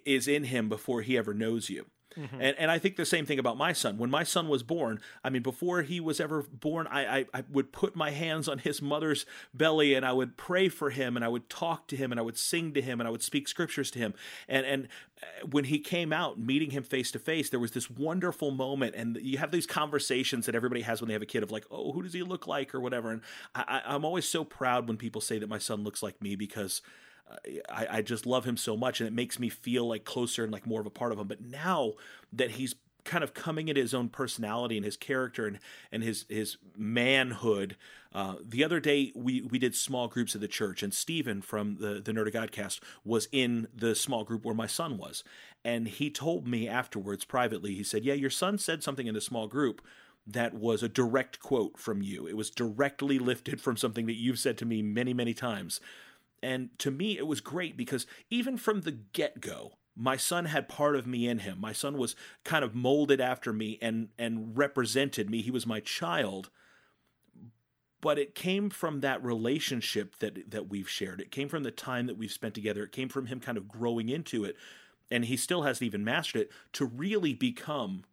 [0.06, 1.86] is in him before he ever knows you
[2.16, 3.98] and, and I think the same thing about my son.
[3.98, 7.44] When my son was born, I mean, before he was ever born, I, I, I
[7.50, 11.24] would put my hands on his mother's belly and I would pray for him and
[11.24, 13.48] I would talk to him and I would sing to him and I would speak
[13.48, 14.14] scriptures to him.
[14.48, 14.88] And, and
[15.22, 18.94] uh, when he came out, meeting him face to face, there was this wonderful moment.
[18.94, 21.64] And you have these conversations that everybody has when they have a kid of like,
[21.70, 23.10] oh, who does he look like or whatever.
[23.10, 23.22] And
[23.54, 26.82] I, I'm always so proud when people say that my son looks like me because
[27.68, 30.52] I, I just love him so much and it makes me feel like closer and
[30.52, 31.28] like more of a part of him.
[31.28, 31.92] But now
[32.32, 32.74] that he's
[33.04, 35.58] kind of coming into his own personality and his character and,
[35.90, 37.76] and his his manhood.
[38.14, 41.76] Uh, the other day we we did small groups at the church, and Stephen from
[41.76, 45.24] the the Nerd of Godcast was in the small group where my son was,
[45.64, 47.74] and he told me afterwards privately.
[47.74, 49.82] He said, "Yeah, your son said something in the small group."
[50.24, 52.28] That was a direct quote from you.
[52.28, 55.80] It was directly lifted from something that you've said to me many, many times.
[56.43, 60.68] And to me, it was great because even from the get go, my son had
[60.68, 61.61] part of me in him.
[61.61, 65.43] My son was kind of molded after me and and represented me.
[65.43, 66.51] He was my child.
[68.01, 71.20] But it came from that relationship that that we've shared.
[71.20, 72.82] It came from the time that we've spent together.
[72.84, 74.57] It came from him kind of growing into it.
[75.11, 78.05] And he still hasn't even mastered it to really become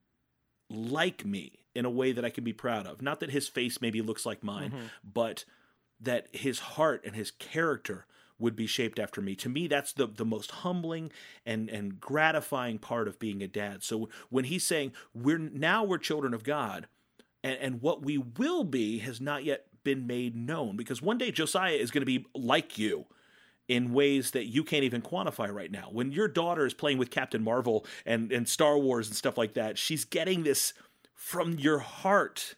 [0.70, 3.02] like me in a way that I can be proud of.
[3.02, 4.86] Not that his face maybe looks like mine, mm-hmm.
[5.02, 5.46] but
[6.02, 8.06] that his heart and his character
[8.40, 9.36] would be shaped after me.
[9.36, 11.12] To me, that's the, the most humbling
[11.46, 13.84] and, and gratifying part of being a dad.
[13.84, 16.88] So when he's saying we're now we're children of God,
[17.44, 21.32] and, and what we will be has not yet been made known, because one day
[21.32, 23.06] Josiah is going to be like you
[23.68, 25.90] in ways that you can't even quantify right now.
[25.92, 29.54] When your daughter is playing with Captain Marvel and, and Star Wars and stuff like
[29.54, 30.74] that, she's getting this
[31.14, 32.56] from your heart.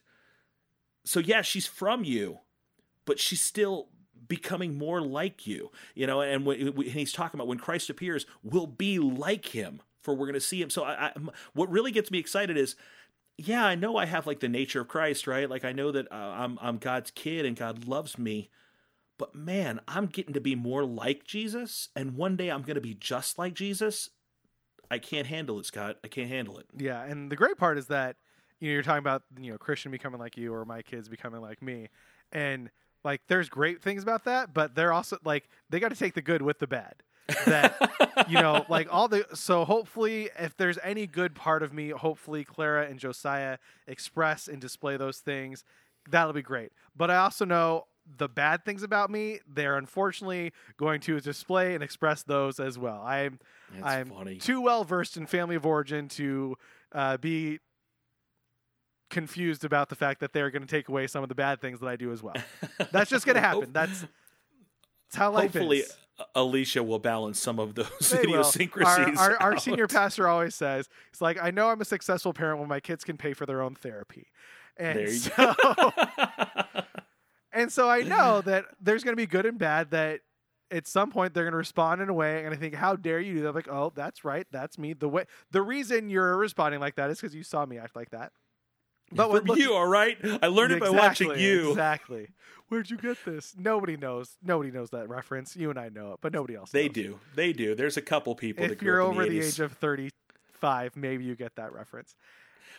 [1.03, 2.39] So yeah, she's from you,
[3.05, 3.89] but she's still
[4.31, 5.71] becoming more like you.
[5.93, 9.81] You know, and when and he's talking about when Christ appears, we'll be like him,
[9.99, 10.69] for we're going to see him.
[10.69, 11.13] So I, I,
[11.51, 12.77] what really gets me excited is
[13.37, 15.49] yeah, I know I have like the nature of Christ, right?
[15.49, 18.49] Like I know that uh, I'm I'm God's kid and God loves me.
[19.17, 22.81] But man, I'm getting to be more like Jesus and one day I'm going to
[22.81, 24.11] be just like Jesus.
[24.89, 25.97] I can't handle it, Scott.
[26.05, 26.67] I can't handle it.
[26.77, 28.15] Yeah, and the great part is that
[28.61, 31.41] you know you're talking about you know Christian becoming like you or my kids becoming
[31.41, 31.89] like me.
[32.31, 32.69] And
[33.03, 36.21] like there's great things about that, but they're also like they got to take the
[36.21, 36.95] good with the bad.
[37.45, 41.89] that you know like all the so hopefully if there's any good part of me
[41.89, 45.63] hopefully clara and josiah express and display those things
[46.09, 47.85] that'll be great but i also know
[48.17, 53.01] the bad things about me they're unfortunately going to display and express those as well
[53.05, 53.39] i'm
[53.71, 54.35] That's i'm funny.
[54.35, 56.57] too well versed in family of origin to
[56.91, 57.59] uh, be
[59.11, 61.79] confused about the fact that they're going to take away some of the bad things
[61.81, 62.35] that I do as well.
[62.91, 63.71] That's just going to happen.
[63.71, 65.97] That's, that's how life Hopefully, is.
[66.35, 69.19] Alicia will balance some of those they idiosyncrasies.
[69.19, 72.59] Our, our, our, senior pastor always says, "It's like I know I'm a successful parent
[72.59, 74.27] when my kids can pay for their own therapy,"
[74.77, 75.55] and so,
[77.53, 79.91] and so I know that there's going to be good and bad.
[79.91, 80.21] That
[80.69, 83.19] at some point they're going to respond in a way, and I think, "How dare
[83.19, 86.95] you?" They're like, "Oh, that's right, that's me." The way the reason you're responding like
[86.95, 88.31] that is because you saw me act like that.
[89.11, 90.17] But from look, you, all right.
[90.41, 91.69] I learned exactly, it by watching you.
[91.69, 92.27] Exactly.
[92.69, 93.53] Where'd you get this?
[93.57, 94.37] Nobody knows.
[94.41, 95.57] Nobody knows that reference.
[95.57, 96.71] You and I know it, but nobody else.
[96.71, 96.93] They knows.
[96.93, 97.19] do.
[97.35, 97.75] They do.
[97.75, 98.63] There's a couple people.
[98.63, 102.15] If you're over the, the age of 35, maybe you get that reference.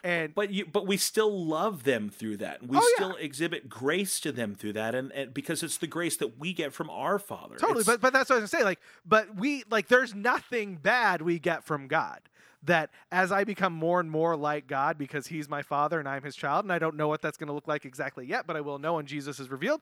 [0.04, 2.66] And but you but we still love them through that.
[2.66, 3.24] We oh, still yeah.
[3.24, 6.72] exhibit grace to them through that, and, and, because it's the grace that we get
[6.72, 7.56] from our Father.
[7.56, 8.64] Totally, it's, but but that's what I was gonna say.
[8.64, 12.20] Like, but we like there's nothing bad we get from God
[12.64, 16.22] that as I become more and more like God because He's my Father and I'm
[16.22, 18.56] His child, and I don't know what that's going to look like exactly yet, but
[18.56, 19.80] I will know when Jesus is revealed.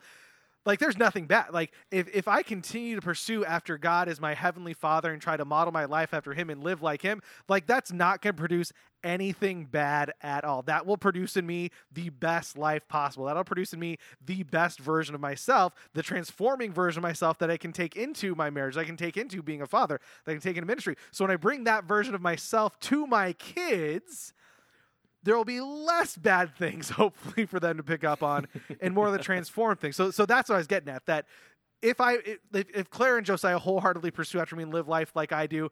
[0.67, 1.53] Like, there's nothing bad.
[1.53, 5.37] Like, if, if I continue to pursue after God as my heavenly Father and try
[5.37, 8.39] to model my life after Him and live like Him, like, that's not going to
[8.39, 10.63] produce anything bad at all.
[10.63, 13.25] That will produce in me the best life possible.
[13.25, 17.51] That'll produce in me the best version of myself, the transforming version of myself that
[17.51, 20.35] I can take into my marriage, I can take into being a father, that I
[20.35, 20.97] can take into ministry.
[21.11, 24.35] So when I bring that version of myself to my kids,
[25.23, 28.47] there will be less bad things, hopefully, for them to pick up on,
[28.81, 29.97] and more of the transform things.
[29.97, 31.07] So, so that's what I was getting at.
[31.07, 31.27] That
[31.83, 35.33] if I if, if Claire and Josiah wholeheartedly pursue after me and live life like
[35.33, 35.71] I do,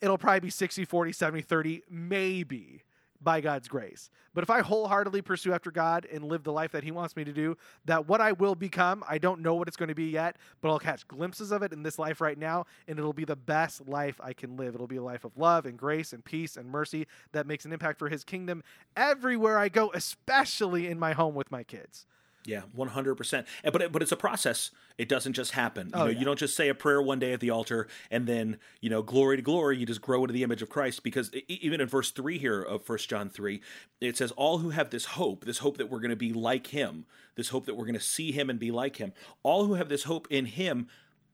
[0.00, 2.82] it'll probably be 60, 40, 70, 30, maybe
[3.22, 4.10] by God's grace.
[4.34, 7.24] But if I wholeheartedly pursue after God and live the life that He wants me
[7.24, 10.10] to do, that what I will become, I don't know what it's going to be
[10.10, 13.24] yet, but I'll catch glimpses of it in this life right now, and it'll be
[13.24, 14.74] the best life I can live.
[14.74, 17.72] It'll be a life of love and grace and peace and mercy that makes an
[17.72, 18.62] impact for His kingdom
[18.96, 22.06] everywhere I go, especially in my home with my kids.
[22.44, 23.46] Yeah, one hundred percent.
[23.62, 24.70] But it, but it's a process.
[24.96, 25.88] It doesn't just happen.
[25.88, 26.18] You oh, know, yeah.
[26.18, 29.02] you don't just say a prayer one day at the altar and then you know,
[29.02, 29.76] glory to glory.
[29.76, 31.02] You just grow into the image of Christ.
[31.02, 33.60] Because even in verse three here of First John three,
[34.00, 36.68] it says, "All who have this hope, this hope that we're going to be like
[36.68, 39.12] Him, this hope that we're going to see Him and be like Him,
[39.42, 40.88] all who have this hope in Him."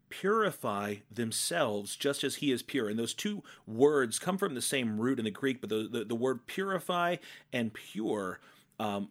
[0.09, 2.89] purify themselves just as he is pure.
[2.89, 6.05] And those two words come from the same root in the Greek, but the, the,
[6.05, 7.17] the word purify
[7.53, 8.39] and pure
[8.79, 9.09] um,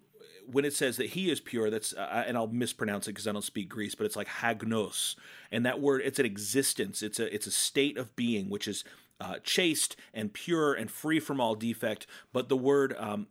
[0.52, 3.32] when it says that he is pure, that's uh, and I'll mispronounce it because I
[3.32, 5.16] don't speak Greece, but it's like hagnos,
[5.52, 8.84] and that word it's an existence, it's a it's a state of being which is
[9.20, 12.08] uh, chaste and pure and free from all defect.
[12.34, 13.28] But the word um,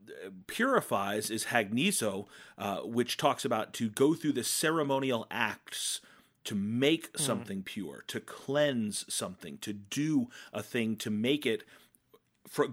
[0.47, 6.01] purifies is hagnizo, uh, which talks about to go through the ceremonial acts
[6.45, 11.65] to make something pure, to cleanse something, to do a thing to make it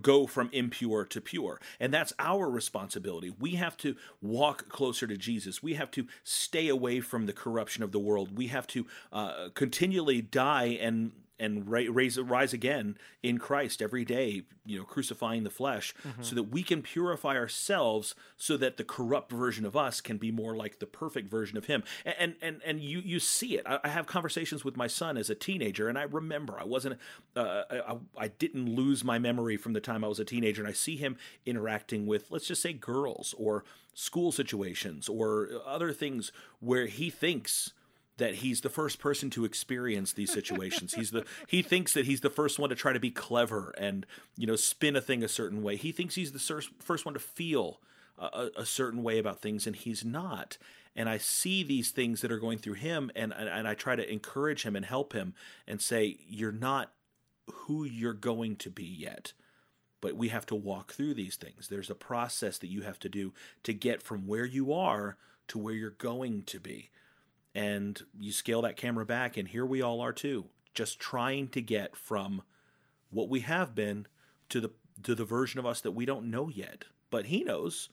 [0.02, 1.60] go from impure to pure.
[1.80, 3.34] And that's our responsibility.
[3.40, 5.64] We have to walk closer to Jesus.
[5.64, 8.38] We have to stay away from the corruption of the world.
[8.38, 11.12] We have to uh, continually die and
[11.42, 16.36] and ra- raise rise again in Christ every day, you know, crucifying the flesh, so
[16.36, 20.56] that we can purify ourselves, so that the corrupt version of us can be more
[20.56, 21.84] like the perfect version of Him.
[22.06, 23.66] And and and, and you you see it.
[23.66, 27.00] I, I have conversations with my son as a teenager, and I remember I wasn't,
[27.36, 30.70] uh, I, I didn't lose my memory from the time I was a teenager, and
[30.70, 33.64] I see him interacting with, let's just say, girls or
[33.94, 37.74] school situations or other things where he thinks
[38.22, 40.93] that he's the first person to experience these situations.
[40.93, 44.05] he's the he thinks that he's the first one to try to be clever and
[44.38, 45.76] you know spin a thing a certain way.
[45.76, 47.82] He thinks he's the sur- first one to feel
[48.19, 50.59] a, a, a certain way about things, and he's not.
[50.95, 53.95] And I see these things that are going through him, and, and and I try
[53.95, 55.34] to encourage him and help him
[55.67, 56.91] and say, "You're not
[57.51, 59.34] who you're going to be yet."
[59.99, 61.69] But we have to walk through these things.
[61.69, 65.17] There's a process that you have to do to get from where you are
[65.47, 66.91] to where you're going to be
[67.54, 71.62] and you scale that camera back and here we all are too just trying to
[71.62, 72.41] get from
[73.10, 74.06] what we have been
[74.49, 74.72] to the
[75.04, 77.89] to the version of us that we don't know yet but he knows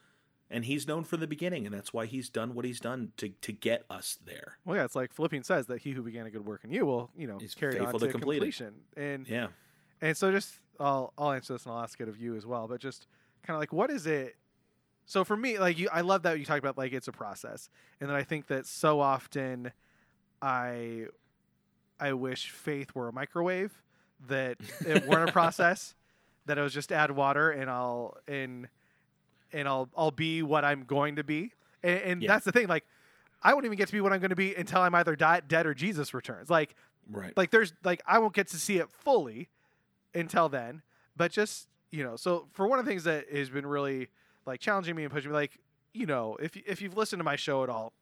[0.50, 3.28] and he's known from the beginning and that's why he's done what he's done to
[3.40, 6.30] to get us there Well, yeah, it's like Philippians says that he who began a
[6.30, 8.40] good work in you will, you know, He's carry it on to, to complete it.
[8.40, 8.74] completion.
[8.96, 9.48] And yeah
[10.00, 12.68] and so just I'll I'll answer this and I'll ask it of you as well.
[12.68, 13.08] But just
[13.42, 14.36] kind of like what is it?
[15.08, 17.70] So for me, like you, I love that you talk about like it's a process,
[17.98, 19.72] and then I think that so often,
[20.42, 21.06] I,
[21.98, 23.72] I wish faith were a microwave,
[24.28, 25.94] that it weren't a process,
[26.44, 28.68] that it was just add water and I'll and
[29.50, 31.52] and I'll I'll be what I'm going to be,
[31.82, 32.28] and, and Yeah.
[32.28, 32.68] that's the thing.
[32.68, 32.84] Like
[33.42, 35.66] I won't even get to be what I'm going to be until I'm either dead
[35.66, 36.50] or Jesus returns.
[36.50, 36.74] Like
[37.10, 39.48] right like there's like I won't get to see it fully
[40.14, 40.82] until then,
[41.16, 44.08] but just you know, so for one of the things that has been really
[44.48, 45.58] like challenging me and pushing me, like
[45.94, 47.92] you know, if if you've listened to my show at all,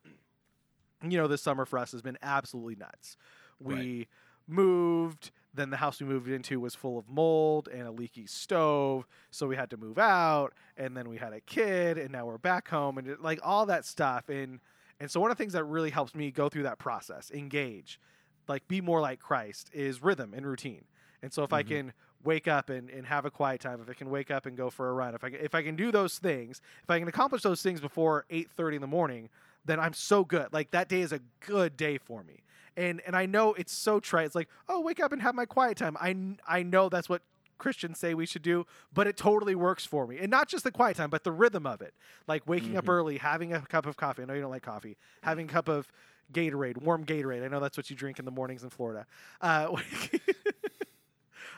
[1.02, 3.16] you know, this summer for us has been absolutely nuts.
[3.60, 4.08] We Right.
[4.48, 9.06] moved, then the house we moved into was full of mold and a leaky stove,
[9.30, 12.38] so we had to move out, and then we had a kid, and now we're
[12.38, 14.60] back home, and it, like all that stuff, and
[15.00, 18.00] and so one of the things that really helps me go through that process, engage,
[18.48, 20.84] like be more like Christ, is rhythm and routine.
[21.22, 21.68] And so if I Mhm.
[21.68, 21.92] can
[22.24, 24.70] wake up and, and have a quiet time, if I can wake up and go
[24.70, 27.08] for a run, if I can, if I can do those things, if I can
[27.08, 29.28] accomplish those things before eight thirty in the morning,
[29.64, 30.52] then I'm so good.
[30.52, 32.42] Like that day is a good day for me.
[32.76, 34.26] And and I know it's so trite.
[34.26, 35.96] It's like, oh, wake up and have my quiet time.
[36.00, 37.22] I I know that's what
[37.58, 40.18] Christians say we should do, but it totally works for me.
[40.18, 41.94] And not just the quiet time, but the rhythm of it.
[42.26, 42.88] Like waking up Mhm.
[42.88, 44.22] early, having a cup of coffee.
[44.22, 44.96] I know you don't like coffee.
[45.22, 45.88] Having a cup of
[46.32, 47.44] Gatorade, warm Gatorade.
[47.44, 49.06] I know that's what you drink in the mornings in Florida.
[49.40, 49.76] Uh,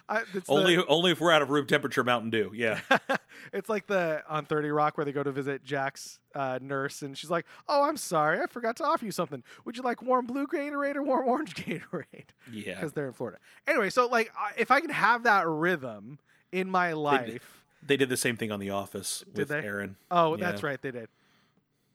[0.08, 2.80] I, it's the- only only if we're out of room temperature mountain dew yeah
[3.52, 7.16] it's like the on 30 Rock where they go to visit Jack's uh, nurse and
[7.16, 9.42] she's like, "Oh, I'm sorry, I forgot to offer you something.
[9.64, 13.38] Would you like warm blue Gatorade or warm orange Gatorade?" yeah Because they're in Florida.
[13.66, 16.18] Anyway, so like if I can have that rhythm
[16.52, 19.60] in my life, they did the same thing on the office Did with they?
[19.66, 20.50] aaron oh, Yeah.
[20.50, 21.08] that's right, they did.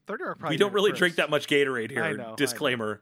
[0.07, 2.35] 30 Rock probably we don't really drink that much gatorade here I know, I know.
[2.35, 3.01] disclaimer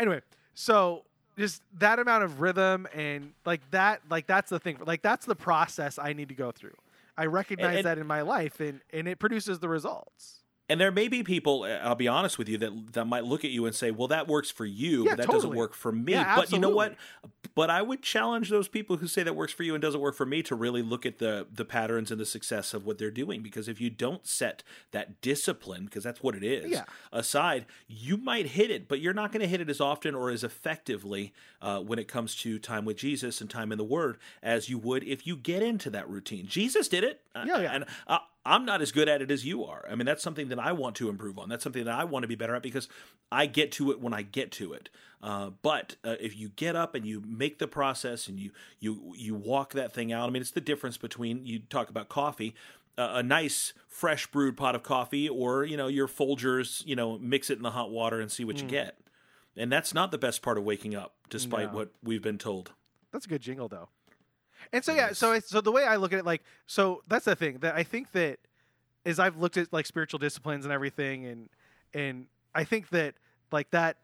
[0.00, 0.20] anyway,
[0.54, 1.04] so
[1.36, 4.78] just that amount of rhythm and like that, like that's the thing.
[4.84, 6.76] Like that's the process I need to go through.
[7.16, 10.43] I recognize and- that in my life, and and it produces the results.
[10.68, 13.44] And there may be people, uh, I'll be honest with you, that that might look
[13.44, 15.92] at you and say, "Well, that works for you, Yeah, but that doesn't work for
[15.92, 16.96] me." Yeah, but you know what?
[17.54, 20.14] But I would challenge those people who say that works for you and doesn't work
[20.16, 23.10] for me to really look at the the patterns and the success of what they're
[23.10, 23.42] doing.
[23.42, 24.62] Because if you don't set
[24.92, 26.84] that discipline, because that's what it is, Yeah.
[27.12, 30.30] aside, you might hit it, but you're not going to hit it as often or
[30.30, 34.16] as effectively uh, when it comes to time with Jesus and time in the Word
[34.42, 36.46] as you would if you get into that routine.
[36.46, 37.70] Jesus did it, Yeah, yeah.
[37.74, 39.86] and uh, I'm not as good at it as you are.
[39.90, 41.48] I mean, that's something that I want to improve on.
[41.48, 42.88] That's something that I want to be better at because
[43.32, 44.90] I get to it when I get to it.
[45.22, 49.14] Uh, but uh, if you get up and you make the process and you you
[49.16, 52.54] you walk that thing out, I mean, it's the difference between you talk about coffee.
[52.96, 57.18] Uh, a nice fresh brewed pot of coffee, or you know your Folgers, you know,
[57.18, 58.98] mix it in the hot water and see what you get.
[59.56, 61.78] And that's not the best part of waking up, despite No.
[61.78, 62.72] what we've been told.
[63.12, 63.88] That's a good jingle, though.
[64.72, 67.24] And so yeah, so it's, so the way I look at it, like, so that's
[67.24, 68.38] the thing that I think that
[69.06, 71.48] as I've looked at like spiritual disciplines and everything, and
[71.92, 73.14] and I think that
[73.52, 73.98] like that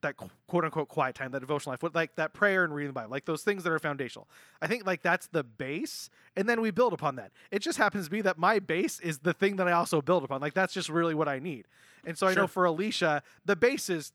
[0.00, 2.92] that quote unquote quiet time, that devotional life, what like that prayer and reading the
[2.92, 4.28] Bible, like those things that are foundational.
[4.62, 7.32] I think like that's the base, and then we build upon that.
[7.50, 10.24] It just happens to be that my base is the thing that I also build
[10.24, 10.40] upon.
[10.40, 11.66] Like that's just really what I need.
[12.04, 14.12] And so I know for Alicia, the base is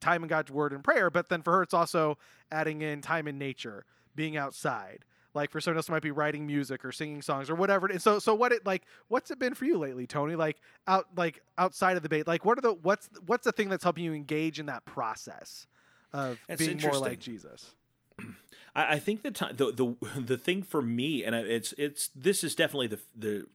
[0.00, 2.18] time in God's word and prayer, but then for her it's also
[2.50, 3.84] adding in time in nature,
[4.14, 5.04] being outside.
[5.34, 7.88] Like for someone else, might be writing music or singing songs or whatever.
[7.88, 8.84] And so, so what it like?
[9.08, 10.36] What's it been for you lately, Tony?
[10.36, 13.68] Like out, like outside of the bait, like what are the what's what's the thing
[13.68, 15.66] that's helping you engage in that process
[16.12, 17.18] of That's being more like.
[17.18, 17.74] Jesus?
[18.76, 22.44] I, I think the time the the the thing for me, and it's it's this
[22.44, 23.46] is definitely the the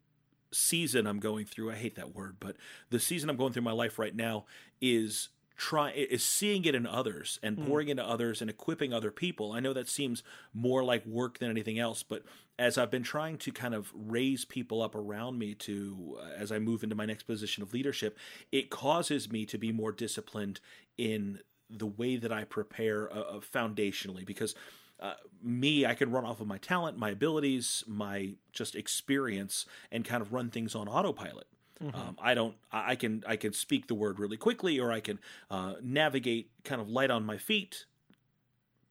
[0.51, 1.71] season I'm going through.
[1.71, 2.57] I hate that word, but
[2.89, 4.45] the season I'm going through in my life right now
[4.81, 5.29] is
[5.59, 9.51] try is seeing it in others and pouring into others and equipping other people.
[9.51, 12.23] I know that seems more like work than anything else, but
[12.57, 16.51] as I've been trying to kind of raise people up around me to uh, as
[16.51, 18.17] I move into my next position of leadership,
[18.53, 20.61] it causes me to be more disciplined
[20.97, 21.39] in
[21.69, 24.55] the way that I prepare uh, uh, foundationally because
[25.01, 30.05] uh, me, I can run off of my talent, my abilities, my just experience, and
[30.05, 31.47] kind of run things on autopilot.
[31.81, 32.55] Um, I don't.
[32.71, 33.23] I I can.
[33.25, 35.19] I can speak the word really quickly, or I can
[35.49, 37.85] uh, navigate kind of light on my feet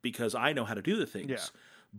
[0.01, 1.31] because I know how to do the things.
[1.31, 1.39] Yeah.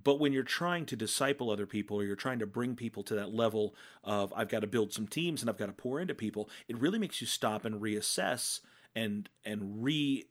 [0.03, 3.15] But when you're trying to disciple other people, or you're trying to bring people to
[3.15, 6.13] that level of I've got to build some teams and I've got to pour into
[6.13, 8.61] people, it really makes you stop and reassess
[8.95, 10.25] and and re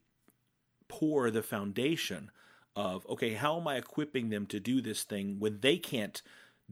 [0.89, 2.31] pour the foundation
[2.75, 6.23] of okay how am i equipping them to do this thing when they can't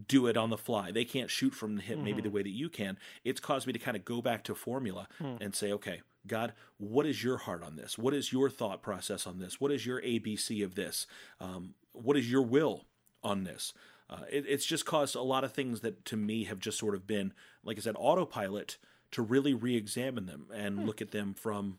[0.08, 0.90] do it on the fly.
[0.92, 2.98] They can't shoot from the hip maybe the way that you can.
[3.24, 7.06] It's caused me to kind of go back to formula and say okay god what
[7.06, 7.96] is your heart on this?
[7.96, 9.60] What is your thought process on this?
[9.60, 11.06] What is your abc of this?
[11.40, 12.84] Um, what is your will
[13.22, 13.72] on this?
[14.10, 16.94] Uh, it, it's just caused a lot of things that to me have just sort
[16.94, 17.32] of been
[17.64, 18.76] like i said autopilot
[19.10, 21.78] to really re-examine them and look at them from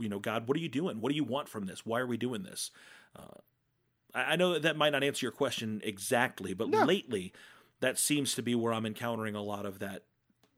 [0.00, 1.00] you know god what are you doing?
[1.00, 1.84] What do you want from this?
[1.84, 2.70] Why are we doing this?
[3.14, 3.40] Uh,
[4.14, 6.84] I, I know that, that might not answer your question exactly but No.
[6.84, 7.32] lately
[7.80, 10.02] that seems to be where i'm encountering a lot of that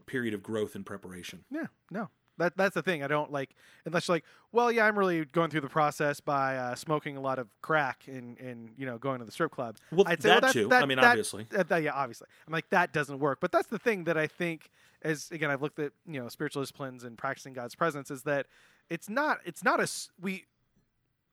[0.07, 2.09] period of growth and preparation Yeah, no.
[2.39, 3.03] That that's the thing.
[3.03, 3.55] I don't like
[3.85, 7.21] unless you're like, well, yeah, I'm really going through the process by uh, smoking a
[7.21, 9.77] lot of crack and and you know going to the strip club.
[9.93, 10.73] Well, I'd that well, too.
[10.73, 11.47] I mean, obviously.
[11.51, 12.29] that- that- yeah, obviously.
[12.47, 13.41] I'm like that doesn't work.
[13.41, 14.71] But that's the thing that I think
[15.03, 18.47] as again I've looked at you know spiritual disciplines and practicing God's presence is that
[18.89, 19.87] it's not it's not a
[20.19, 20.47] we.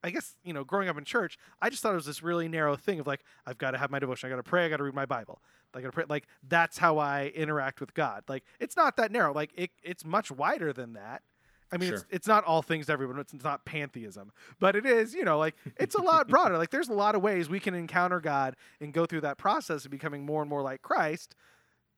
[0.08, 2.48] I guess you know, growing up in church, I just thought it was this really
[2.48, 4.70] narrow thing of like, I've got to have my devotion, I got to pray, I
[4.70, 5.42] got to read my Bible,
[5.74, 6.06] I got to pray.
[6.08, 8.24] Like that's how I interact with God.
[8.28, 9.34] Like it's not that narrow.
[9.34, 11.22] Like it, it's much wider than that.
[11.72, 12.08] I mean, it's, Sure.
[12.10, 13.20] it's not all things to everyone.
[13.20, 16.58] It's not pantheism, but it is, you know, like it's a lot broader.
[16.58, 19.84] Like there's a lot of ways we can encounter God and go through that process
[19.84, 21.36] of becoming more and more like Christ.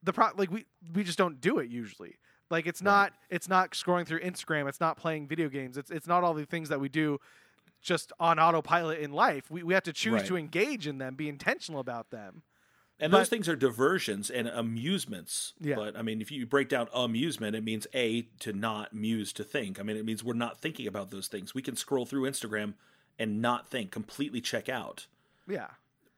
[0.01, 2.15] The pro, like we we just don't do it usually.
[2.49, 4.67] Like it's not it's not scrolling through Instagram.
[4.67, 5.77] It's not playing video games.
[5.77, 7.19] It's it's not all the things that we do
[7.81, 9.49] just on autopilot in life.
[9.49, 10.25] We we have to choose Right.
[10.27, 12.43] to engage in them, be intentional about them.
[13.01, 15.75] and But- those things are diversions and amusements Yeah.
[15.75, 19.43] but i mean if you break down amusement it means a to not muse to
[19.45, 22.29] think i mean it means we're not thinking about those things we can scroll through
[22.29, 22.73] instagram
[23.17, 25.07] and not think completely check out
[25.47, 25.67] Yeah.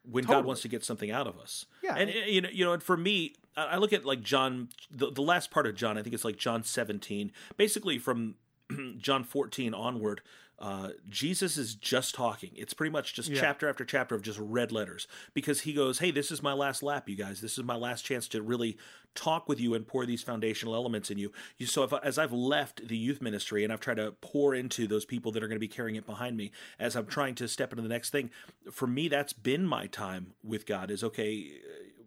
[0.03, 0.37] when Totally.
[0.41, 1.67] God wants to get something out of us.
[1.83, 1.95] Yeah.
[1.97, 5.11] and uh, you know, you know, and for me, I look at like John, the,
[5.11, 5.97] the last part of John.
[5.97, 8.35] I think it's like John seventeen, basically from
[8.97, 10.21] John fourteen onward.
[10.61, 12.51] Uh, Jesus is just talking.
[12.55, 13.41] It's pretty much just Yeah.
[13.41, 16.83] chapter after chapter of just red letters because he goes, "Hey, this is my last
[16.83, 17.41] lap, you guys.
[17.41, 18.77] This is my last chance to really
[19.15, 22.31] talk with you and pour these foundational elements in you." you so if, as I've
[22.31, 25.55] left the youth ministry and I've tried to pour into those people that are going
[25.55, 28.29] to be carrying it behind me, as I'm trying to step into the next thing,
[28.71, 30.91] for me, that's been my time with God.
[30.91, 31.59] Is okay.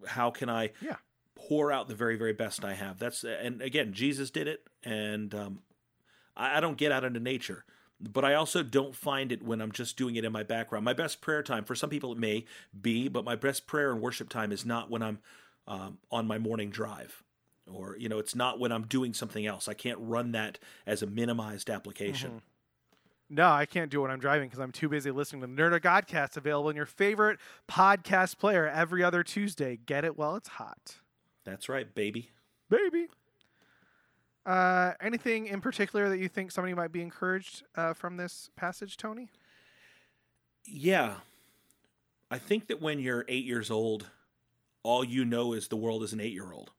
[0.07, 0.71] How can I?
[0.81, 0.97] Yeah.
[1.35, 2.99] pour out the very very best I have.
[3.01, 5.59] That's and again, Jesus did it, and um,
[6.37, 7.65] I, I don't get out into nature,
[8.13, 10.85] but I also don't find it when I'm just doing it in my background.
[10.85, 12.45] My best prayer time for some people it may
[12.81, 15.19] be, but my best prayer and worship time is not when I'm
[15.67, 17.23] um, on my morning drive.
[17.73, 19.69] Or you know, it's not when I'm doing something else.
[19.69, 22.43] I can't run that as a minimized application.
[23.31, 25.75] No, I can't do it when I'm driving because I'm too busy listening to Nerd
[25.75, 29.79] of Godcast available in your favorite podcast player every other Tuesday.
[29.87, 30.97] Get it while it's hot.
[31.45, 32.31] That's right, baby.
[32.69, 33.09] Baby.
[34.47, 38.97] Uh, anything in particular that you think somebody might be encouraged uh, from this passage,
[38.97, 39.31] Tony?
[40.67, 41.15] Yeah.
[42.31, 44.11] I think that when you're eight years old,
[44.83, 46.73] all you know is the world is an eight year old.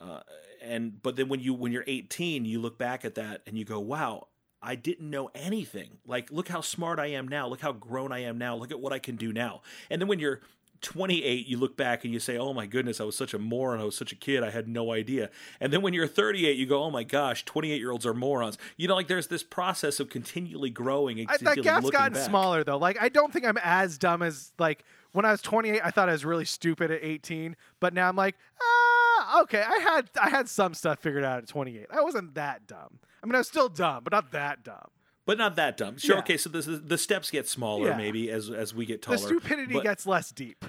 [0.00, 0.20] Uh,
[0.62, 3.64] and but then when you when you're 18, you look back at that and you
[3.64, 4.28] go, "Wow,
[4.62, 5.98] I didn't know anything.
[6.06, 7.46] Like, look how smart I am now.
[7.48, 8.56] Look how grown I am now.
[8.56, 10.40] Look at what I can do now." And then when you're
[10.82, 13.80] 28, you look back and you say, "Oh my goodness, I was such a moron.
[13.80, 14.42] I was such a kid.
[14.42, 17.76] I had no idea." And then when you're 38, you go, "Oh my gosh, 28
[17.76, 21.36] year olds are morons." You know, like there's this process of continually growing and I,
[21.38, 22.24] that gap's gotten back.
[22.24, 22.78] smaller though.
[22.78, 25.80] Like I don't think I'm as dumb as like when I was 28.
[25.84, 29.62] I thought I was really stupid at 18, but now I'm like, ah, okay.
[29.62, 31.86] I had I had some stuff figured out at 28.
[31.92, 32.98] I wasn't that dumb.
[33.22, 34.88] I mean, I was still dumb, but not that dumb.
[35.30, 35.96] But not that dumb.
[35.96, 36.22] Sure, Yeah.
[36.22, 36.36] okay.
[36.36, 37.96] So the the steps get smaller Yeah.
[37.96, 39.16] maybe as as we get taller.
[39.16, 40.64] The stupidity but, gets less deep.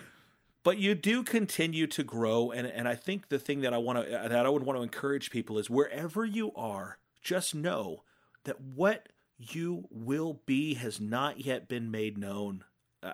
[0.63, 4.05] but you do continue to grow, and and I think the thing that I want
[4.05, 8.03] to that I would want to encourage people is wherever you are, just know
[8.43, 9.09] that what
[9.39, 12.63] you will be has not yet been made known.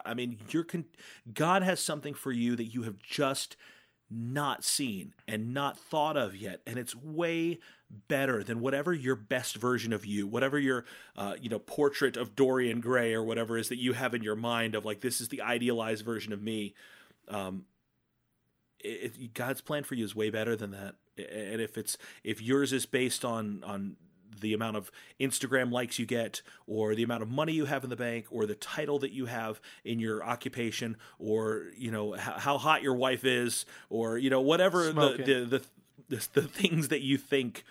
[0.06, 0.92] I mean, you're con-
[1.34, 3.56] God has something for you that you have just
[4.10, 7.60] not seen and not thought of yet and it's way
[8.08, 10.84] better than whatever your best version of you whatever your
[11.16, 14.36] uh, you know portrait of dorian gray or whatever is that you have in your
[14.36, 16.74] mind of like this is the idealized version of me
[17.30, 17.64] um,
[18.80, 20.96] it, it- god's plan for you is way better than that.
[21.18, 23.96] And if it's if yours is based on on
[24.40, 27.90] the amount of Instagram likes you get, or the amount of money you have in
[27.90, 32.34] the bank, or the title that you have in your occupation, or you know how,
[32.34, 34.92] how hot your wife is, or you know whatever the
[35.26, 35.66] the, the
[36.10, 37.64] the the things that you think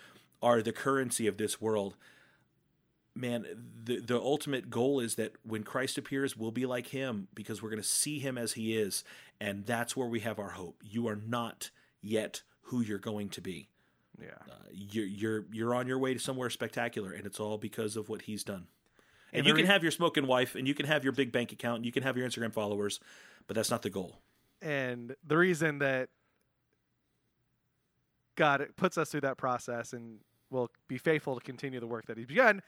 [0.43, 1.97] are the currency of this world.
[3.14, 3.47] Man,
[3.84, 7.70] the the ultimate goal is that when Christ appears, we'll be like Him because we're
[7.70, 9.05] going to see Him as He is,
[9.41, 10.82] and that's where we have our hope.
[10.84, 11.70] You are not
[12.03, 13.68] yet who you're going to be
[14.20, 14.28] Yeah.
[14.51, 18.09] Uh, you're you're you're on your way to somewhere spectacular, and it's all because of
[18.09, 18.66] what he's done.
[19.32, 21.53] And, And you can have your smoking wife, and you can have your big bank
[21.53, 23.01] account, and you can have your Instagram followers,
[23.47, 24.16] but that's not the goal.
[24.62, 26.09] and the reason that
[28.37, 30.18] God puts us through that process and
[30.51, 32.62] will be faithful to continue the work that He's begun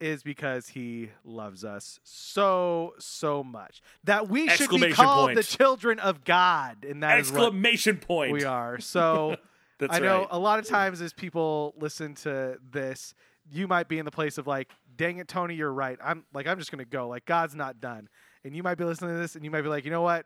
[0.00, 5.36] is because He loves us so so much that we should be called point.
[5.36, 8.32] the children of God, and that Exclamation point!
[8.32, 8.78] we are.
[8.80, 9.36] So
[9.78, 10.28] That's I know right.
[10.30, 13.14] a lot of times as people listen to this,
[13.50, 15.98] you might be in the place of like, dang it, Tony, you're right.
[16.02, 17.08] I'm like, I'm just gonna go.
[17.08, 18.08] Like God's not done.
[18.44, 20.24] And you might be listening to this and you might be like, you know what?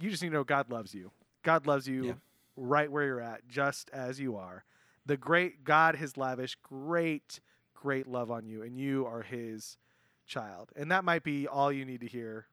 [0.00, 1.10] You just need to know God loves you.
[1.42, 2.12] God loves you Yeah.
[2.60, 4.64] Right where you're at, just as you are.
[5.06, 7.40] The great God has lavished great,
[7.74, 9.78] great love on you, and you are his
[10.26, 10.70] child.
[10.76, 12.46] And that might be all you need to hear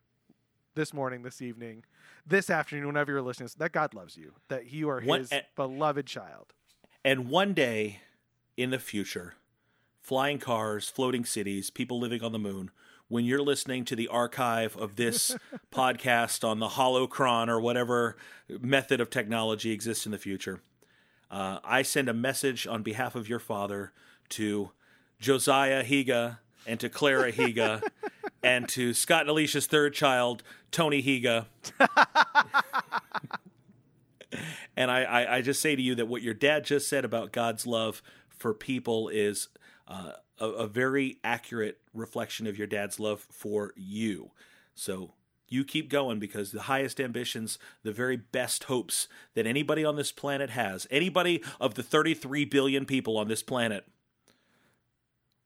[0.76, 1.84] this morning, this evening,
[2.26, 6.54] this afternoon, whenever you're listening, that God loves you, that you are his beloved child.
[7.04, 8.00] And one day
[8.56, 9.36] in the future,
[10.02, 12.72] flying cars, floating cities, people living on the moon,
[13.08, 15.36] when you're listening to the archive of this
[15.72, 18.18] podcast on the holocron or whatever
[18.50, 20.62] method of technology exists in the future,
[21.32, 23.92] uh, I send a message on behalf of your father
[24.30, 24.72] to
[25.20, 27.82] Josiah Higa and to Clara Higa
[28.44, 31.46] and to Scott and Alicia's third child, Tony Higa.
[34.78, 37.32] And I, I, I just say to you that what your dad just said about
[37.32, 39.48] God's love for people is
[39.88, 44.32] uh, a, a very accurate reflection of your dad's love for you.
[44.76, 45.14] So
[45.50, 50.12] you keep going because the highest ambitions, the very best hopes that anybody on this
[50.12, 53.86] planet has, anybody of the 33 billion people on this planet,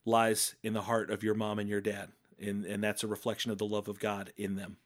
[0.04, 2.10] lies in the heart of your mom and your dad.
[2.40, 4.78] And, and that's a reflection of the love of God in them.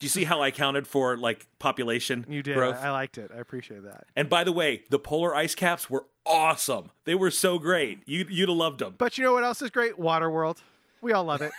[0.00, 2.54] Do you see how I counted for like population You did.
[2.54, 2.76] growth?
[2.80, 3.30] I, liked it.
[3.34, 4.04] I appreciate that.
[4.14, 6.90] And by the way, the polar ice caps were awesome.
[7.04, 8.00] They were so great.
[8.06, 8.94] You you'd have loved them.
[8.96, 9.98] But you know what else is great?
[9.98, 10.58] Waterworld.
[11.00, 11.52] We all love it.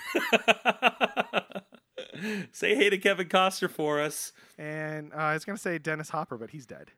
[2.52, 4.32] Say hey to Kevin Costner for us.
[4.58, 6.92] and uh, I was going to say Dennis Hopper, but he's dead.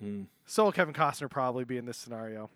[0.00, 0.22] Hmm.
[0.46, 2.50] So will Kevin Costner probably be in this scenario.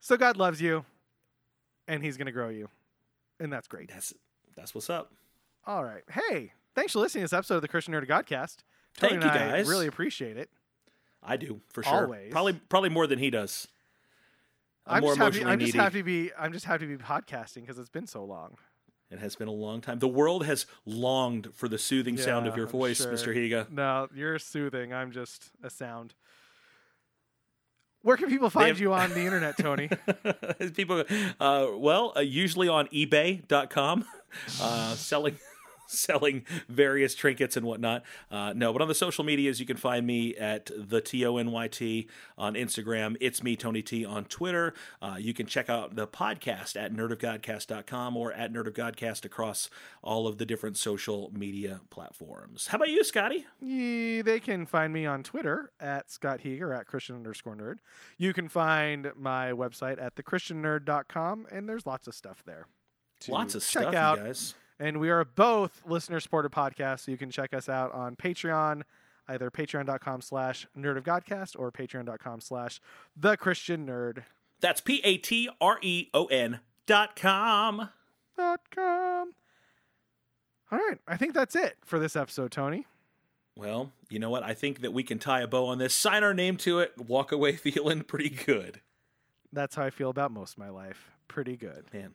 [0.00, 0.84] So God loves you,
[1.86, 2.68] and He's going to grow you,
[3.38, 3.90] and that's great.
[3.90, 4.14] That's
[4.56, 5.12] that's what's up.
[5.66, 6.02] All right.
[6.10, 8.56] Hey, thanks for listening to this episode of the Christian Nerd Godcast.
[8.96, 9.68] Thank Tony you, and I guys.
[9.68, 10.50] really appreciate it.
[11.22, 12.04] I do for sure.
[12.06, 12.32] Always.
[12.32, 13.68] Probably probably more than he does.
[14.86, 15.44] I'm, I'm more just happy.
[15.44, 16.30] I'm just happy to be.
[16.38, 18.56] I'm just happy to be podcasting because it's been so long.
[19.10, 19.98] It has been a long time.
[19.98, 23.12] The world has longed for the soothing sound of your I'm voice, sure.
[23.12, 23.36] Mr.
[23.36, 23.68] Higa.
[23.68, 24.94] No, you're soothing.
[24.94, 26.14] I'm just a sound.
[28.02, 29.90] Where can people find have- you on the internet, Tony?
[30.74, 31.04] People,
[31.40, 34.04] uh, well, uh, usually on eBay.com,
[34.62, 35.36] uh, selling
[35.98, 38.02] selling various trinkets and whatnot.
[38.30, 41.36] Uh, no, but on the social medias, you can find me at the T O
[41.36, 42.08] N Y T
[42.38, 43.16] on Instagram.
[43.20, 44.74] It's me, Tony T, on Twitter.
[45.02, 49.70] Uh, you can check out the podcast at nerdofgodcast.com or at Nerd of Godcast across
[50.02, 52.68] all of the different social media platforms.
[52.68, 53.46] How about you, Scotty?
[53.60, 57.76] Ye- they can find me on Twitter at Scott Heger at Christian underscore nerd.
[58.18, 62.66] You can find my website at thechristiannerd.com, and there's lots of stuff there.
[63.28, 64.54] Lots of stuff, guys.
[64.80, 68.82] And we are both listener supported podcasts, so you can check us out on Patreon,
[69.28, 72.80] either patreon.com slash nerd of Godcast or patreon.com slash
[73.14, 74.24] the Christian Nerd.
[74.60, 77.90] That's P A T R E O N dot com.
[78.38, 79.34] Dot com.
[80.72, 82.86] All right, I think that's it for this episode, Tony.
[83.56, 84.44] Well, you know what?
[84.44, 86.94] I think that we can tie a bow on this, sign our name to it,
[86.96, 88.80] walk away feeling pretty good.
[89.52, 91.10] That's how I feel about most of my life.
[91.28, 91.84] Pretty good.
[91.92, 92.14] Man,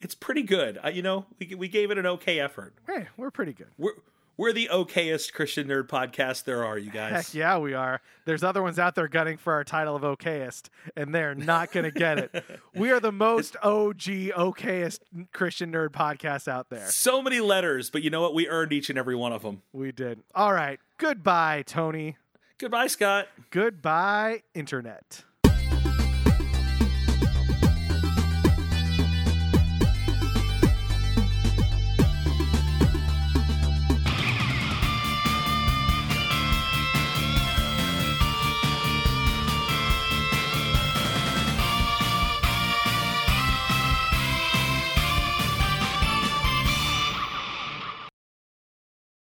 [0.00, 0.78] it's pretty good.
[0.84, 2.74] Uh, you know, we, we gave it an okay effort.
[2.86, 3.68] Hey, we're pretty good.
[3.78, 3.92] We're
[4.36, 7.12] we're the okayest Christian nerd podcast there are, you guys.
[7.12, 8.00] Heck yeah, we are.
[8.24, 11.84] There's other ones out there gunning for our title of okayest, and they're not going
[11.84, 12.44] to get it.
[12.74, 15.00] we are the most OG okayest
[15.32, 16.86] Christian nerd podcast out there.
[16.88, 18.34] So many letters, but you know what?
[18.34, 19.62] We earned each and every one of them.
[19.72, 20.20] We did.
[20.34, 20.80] All right.
[20.98, 22.16] Goodbye, Tony.
[22.58, 23.28] Goodbye, Scott.
[23.50, 25.24] Goodbye, Internet.